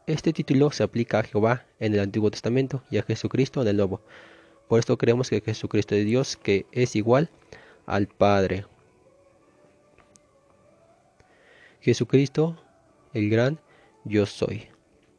Este 0.06 0.34
título 0.34 0.70
se 0.70 0.82
aplica 0.82 1.20
a 1.20 1.22
Jehová 1.22 1.64
en 1.78 1.94
el 1.94 2.00
Antiguo 2.00 2.30
Testamento 2.30 2.82
y 2.90 2.98
a 2.98 3.04
Jesucristo 3.04 3.62
en 3.62 3.68
el 3.68 3.78
Nuevo. 3.78 4.02
Por 4.70 4.78
esto 4.78 4.96
creemos 4.96 5.28
que 5.28 5.40
Jesucristo 5.40 5.96
es 5.96 6.06
Dios, 6.06 6.36
que 6.36 6.64
es 6.70 6.94
igual 6.94 7.28
al 7.86 8.06
Padre. 8.06 8.66
Jesucristo, 11.80 12.56
el 13.12 13.30
gran 13.30 13.58
yo 14.04 14.26
soy. 14.26 14.68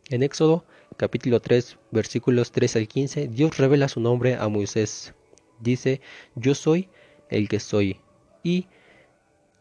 En 0.09 0.23
Éxodo 0.23 0.63
capítulo 0.95 1.41
3 1.41 1.77
versículos 1.91 2.53
3 2.53 2.77
al 2.77 2.87
15, 2.87 3.27
Dios 3.27 3.57
revela 3.57 3.89
su 3.89 3.99
nombre 3.99 4.35
a 4.35 4.47
Moisés. 4.47 5.13
Dice, 5.59 5.99
yo 6.35 6.55
soy 6.55 6.87
el 7.27 7.49
que 7.49 7.59
soy. 7.59 7.99
Y 8.43 8.67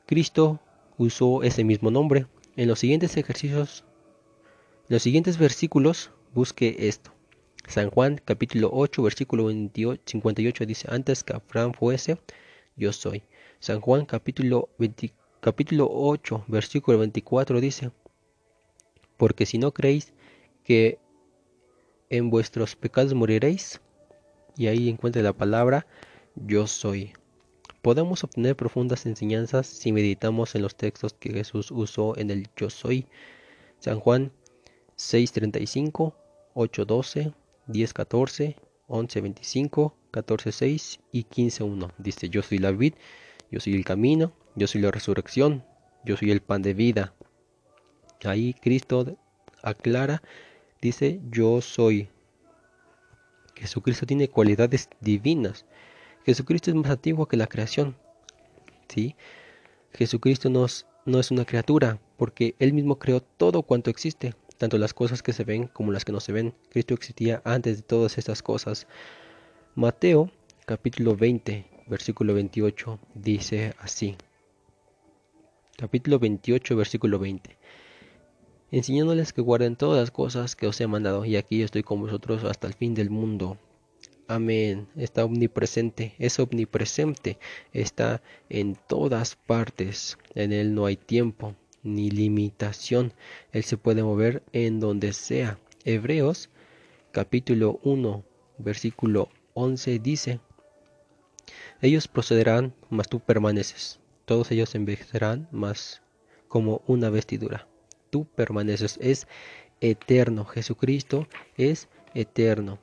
Cristo 0.06 0.60
usó 0.98 1.42
ese 1.42 1.64
mismo 1.64 1.90
nombre. 1.90 2.28
En 2.54 2.68
los 2.68 2.78
siguientes 2.78 3.16
ejercicios, 3.16 3.84
en 4.88 4.94
los 4.94 5.02
siguientes 5.02 5.36
versículos, 5.36 6.12
busque 6.32 6.76
esto. 6.78 7.12
San 7.70 7.88
Juan 7.90 8.20
capítulo 8.24 8.68
8 8.72 9.00
versículo 9.00 9.48
58 9.48 10.66
dice, 10.66 10.88
antes 10.90 11.22
que 11.22 11.34
Abraham 11.34 11.72
fuese, 11.72 12.18
yo 12.74 12.92
soy. 12.92 13.22
San 13.60 13.80
Juan 13.80 14.06
capítulo, 14.06 14.70
capítulo 15.40 15.88
8 15.88 16.46
versículo 16.48 16.98
24 16.98 17.60
dice, 17.60 17.92
porque 19.16 19.46
si 19.46 19.58
no 19.58 19.72
creéis 19.72 20.12
que 20.64 20.98
en 22.08 22.28
vuestros 22.28 22.74
pecados 22.74 23.14
moriréis, 23.14 23.80
y 24.56 24.66
ahí 24.66 24.88
encuentra 24.88 25.22
la 25.22 25.32
palabra 25.32 25.86
yo 26.34 26.66
soy. 26.66 27.12
Podemos 27.82 28.24
obtener 28.24 28.56
profundas 28.56 29.06
enseñanzas 29.06 29.68
si 29.68 29.92
meditamos 29.92 30.56
en 30.56 30.62
los 30.62 30.74
textos 30.74 31.14
que 31.14 31.32
Jesús 31.32 31.70
usó 31.70 32.18
en 32.18 32.32
el 32.32 32.48
yo 32.56 32.68
soy. 32.68 33.06
San 33.78 34.00
Juan 34.00 34.32
6:35, 34.96 36.14
8:12, 36.54 37.32
10.14, 37.72 38.56
11.25, 38.88 39.94
14.6 40.12 41.00
y 41.12 41.24
15.1. 41.24 41.92
Dice, 41.98 42.28
yo 42.28 42.42
soy 42.42 42.58
la 42.58 42.72
vid, 42.72 42.94
yo 43.50 43.60
soy 43.60 43.74
el 43.74 43.84
camino, 43.84 44.32
yo 44.56 44.66
soy 44.66 44.80
la 44.80 44.90
resurrección, 44.90 45.64
yo 46.04 46.16
soy 46.16 46.30
el 46.30 46.40
pan 46.40 46.62
de 46.62 46.74
vida. 46.74 47.14
Ahí 48.24 48.54
Cristo 48.54 49.16
aclara, 49.62 50.22
dice, 50.82 51.20
yo 51.30 51.60
soy. 51.60 52.08
Jesucristo 53.54 54.06
tiene 54.06 54.28
cualidades 54.28 54.88
divinas. 55.00 55.66
Jesucristo 56.24 56.70
es 56.70 56.76
más 56.76 56.90
antiguo 56.90 57.26
que 57.26 57.36
la 57.36 57.46
creación. 57.46 57.96
¿sí? 58.88 59.16
Jesucristo 59.92 60.50
no 60.50 60.64
es 61.20 61.30
una 61.30 61.44
criatura, 61.44 62.00
porque 62.16 62.54
Él 62.58 62.72
mismo 62.72 62.98
creó 62.98 63.20
todo 63.20 63.62
cuanto 63.62 63.90
existe 63.90 64.34
tanto 64.60 64.76
las 64.76 64.92
cosas 64.92 65.22
que 65.22 65.32
se 65.32 65.44
ven 65.44 65.68
como 65.68 65.90
las 65.90 66.04
que 66.04 66.12
no 66.12 66.20
se 66.20 66.32
ven. 66.32 66.52
Cristo 66.68 66.92
existía 66.92 67.40
antes 67.46 67.78
de 67.78 67.82
todas 67.82 68.18
estas 68.18 68.42
cosas. 68.42 68.86
Mateo 69.74 70.30
capítulo 70.66 71.16
20, 71.16 71.64
versículo 71.86 72.34
28 72.34 73.00
dice 73.14 73.74
así. 73.78 74.18
Capítulo 75.78 76.18
28, 76.18 76.76
versículo 76.76 77.18
20. 77.18 77.56
Enseñándoles 78.70 79.32
que 79.32 79.40
guarden 79.40 79.76
todas 79.76 79.98
las 79.98 80.10
cosas 80.10 80.54
que 80.56 80.66
os 80.66 80.78
he 80.82 80.86
mandado, 80.86 81.24
y 81.24 81.36
aquí 81.36 81.62
estoy 81.62 81.82
con 81.82 82.02
vosotros 82.02 82.44
hasta 82.44 82.66
el 82.66 82.74
fin 82.74 82.92
del 82.92 83.08
mundo. 83.08 83.56
Amén. 84.28 84.88
Está 84.94 85.24
omnipresente, 85.24 86.14
es 86.18 86.38
omnipresente, 86.38 87.38
está 87.72 88.20
en 88.50 88.76
todas 88.86 89.36
partes. 89.36 90.18
En 90.34 90.52
él 90.52 90.74
no 90.74 90.84
hay 90.84 90.98
tiempo, 90.98 91.56
ni 91.82 92.10
limitación. 92.10 93.12
Él 93.52 93.64
se 93.64 93.76
puede 93.76 94.02
mover 94.02 94.42
en 94.52 94.80
donde 94.80 95.12
sea. 95.12 95.58
Hebreos 95.84 96.50
capítulo 97.12 97.80
1 97.82 98.24
versículo 98.58 99.30
11 99.54 99.98
dice, 99.98 100.40
ellos 101.80 102.08
procederán, 102.08 102.74
mas 102.90 103.08
tú 103.08 103.20
permaneces. 103.20 104.00
Todos 104.26 104.50
ellos 104.50 104.74
envejecerán, 104.74 105.48
mas 105.50 106.02
como 106.48 106.82
una 106.86 107.10
vestidura. 107.10 107.66
Tú 108.10 108.26
permaneces. 108.26 108.98
Es 109.00 109.26
eterno. 109.80 110.44
Jesucristo 110.44 111.26
es 111.56 111.88
eterno. 112.14 112.78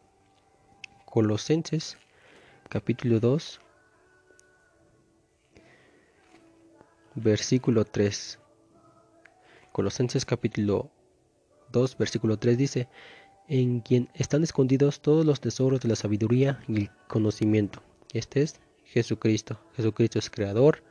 Colosenses 1.06 1.98
capítulo 2.70 3.20
2 3.20 3.62
versículo 7.16 7.86
3. 7.86 8.40
Colosenses 9.78 10.26
capítulo 10.26 10.90
2 11.72 12.00
versículo 12.00 12.40
3 12.40 12.58
dice, 12.58 12.88
en 13.48 13.82
quien 13.82 14.10
están 14.16 14.42
escondidos 14.42 15.02
todos 15.02 15.24
los 15.24 15.40
tesoros 15.40 15.82
de 15.82 15.88
la 15.88 15.96
sabiduría 15.96 16.64
y 16.68 16.78
el 16.78 16.90
conocimiento. 17.08 17.84
Este 18.12 18.42
es 18.42 18.60
Jesucristo. 18.86 19.60
Jesucristo 19.76 20.18
es 20.18 20.32
creador, 20.32 20.82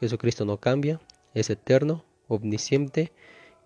Jesucristo 0.00 0.46
no 0.46 0.56
cambia, 0.56 0.98
es 1.34 1.50
eterno, 1.50 2.06
omnisciente 2.26 3.12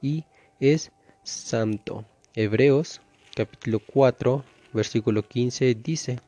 y 0.03 0.25
es 0.59 0.91
santo. 1.23 2.05
Hebreos 2.35 3.01
capítulo 3.37 3.79
4 3.79 4.45
versículo 4.73 5.23
15 5.23 5.77
dice, 5.77 6.19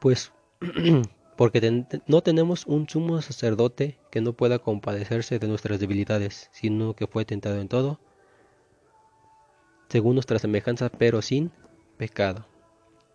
pues 0.00 0.32
porque 1.38 1.84
no 2.08 2.20
tenemos 2.20 2.66
un 2.66 2.88
sumo 2.88 3.22
sacerdote 3.22 3.96
que 4.10 4.20
no 4.20 4.32
pueda 4.32 4.58
compadecerse 4.58 5.38
de 5.38 5.46
nuestras 5.46 5.78
debilidades, 5.78 6.50
sino 6.50 6.94
que 6.94 7.06
fue 7.06 7.24
tentado 7.24 7.60
en 7.60 7.68
todo, 7.68 8.00
según 9.88 10.14
nuestra 10.14 10.40
semejanza, 10.40 10.88
pero 10.88 11.22
sin 11.22 11.52
pecado. 11.96 12.44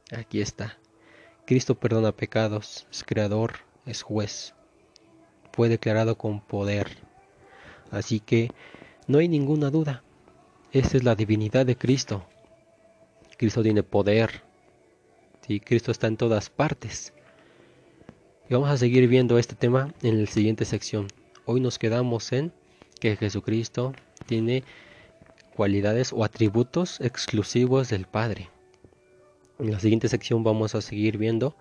Aquí 0.10 0.40
está. 0.40 0.78
Cristo 1.46 1.76
perdona 1.76 2.14
pecados, 2.14 2.88
es 2.90 3.04
creador, 3.04 3.56
es 3.86 4.04
juez. 4.04 4.54
Fue 5.52 5.68
declarado 5.68 6.18
con 6.18 6.40
poder. 6.40 7.00
Así 7.92 8.22
que 8.22 8.52
no 9.06 9.18
hay 9.18 9.28
ninguna 9.28 9.70
duda. 9.70 10.02
Esa 10.72 10.96
es 10.96 11.04
la 11.04 11.16
divinidad 11.16 11.66
de 11.66 11.78
Cristo. 11.78 12.26
Cristo 13.38 13.62
tiene 13.64 13.84
poder. 13.84 14.44
Sí, 15.46 15.60
Cristo 15.60 15.92
está 15.92 16.08
en 16.08 16.16
todas 16.16 16.50
partes. 16.50 17.14
Vamos 18.54 18.70
a 18.70 18.78
seguir 18.78 19.08
viendo 19.08 19.40
este 19.40 19.56
tema 19.56 19.92
en 20.04 20.22
la 20.22 20.28
siguiente 20.28 20.64
sección. 20.64 21.08
Hoy 21.46 21.60
nos 21.60 21.80
quedamos 21.80 22.32
en 22.34 22.54
que 23.00 23.16
Jesucristo 23.16 23.94
tiene 24.28 24.64
cualidades 25.56 26.14
o 26.14 26.24
atributos 26.24 27.02
exclusivos 27.02 27.90
del 27.90 28.06
Padre. 28.06 28.52
En 29.58 29.72
la 29.72 29.80
siguiente 29.80 30.08
sección 30.08 30.44
vamos 30.44 30.76
a 30.76 30.82
seguir 30.82 31.18
viendo 31.18 31.56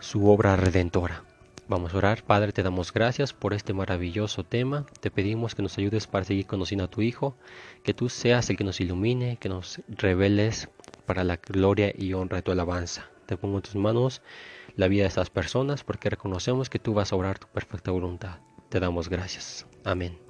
su 0.00 0.28
obra 0.28 0.56
redentora. 0.56 1.22
Vamos 1.68 1.94
a 1.94 1.98
orar. 1.98 2.24
Padre, 2.24 2.50
te 2.50 2.64
damos 2.64 2.92
gracias 2.92 3.32
por 3.32 3.54
este 3.54 3.72
maravilloso 3.72 4.42
tema. 4.42 4.84
Te 4.98 5.12
pedimos 5.12 5.54
que 5.54 5.62
nos 5.62 5.78
ayudes 5.78 6.08
para 6.08 6.24
seguir 6.24 6.46
conociendo 6.46 6.86
a 6.86 6.90
tu 6.90 7.02
Hijo, 7.02 7.36
que 7.84 7.94
tú 7.94 8.08
seas 8.08 8.50
el 8.50 8.56
que 8.56 8.64
nos 8.64 8.80
ilumine, 8.80 9.36
que 9.36 9.48
nos 9.48 9.80
reveles 9.86 10.68
para 11.06 11.22
la 11.22 11.36
gloria 11.36 11.94
y 11.96 12.14
honra 12.14 12.38
de 12.38 12.42
tu 12.42 12.50
alabanza. 12.50 13.10
Te 13.30 13.36
pongo 13.36 13.58
en 13.58 13.62
tus 13.62 13.76
manos 13.76 14.22
la 14.74 14.88
vida 14.88 15.04
de 15.04 15.08
estas 15.08 15.30
personas 15.30 15.84
porque 15.84 16.10
reconocemos 16.10 16.68
que 16.68 16.80
tú 16.80 16.94
vas 16.94 17.12
a 17.12 17.16
obrar 17.16 17.38
tu 17.38 17.46
perfecta 17.46 17.92
voluntad. 17.92 18.40
Te 18.70 18.80
damos 18.80 19.08
gracias. 19.08 19.68
Amén. 19.84 20.29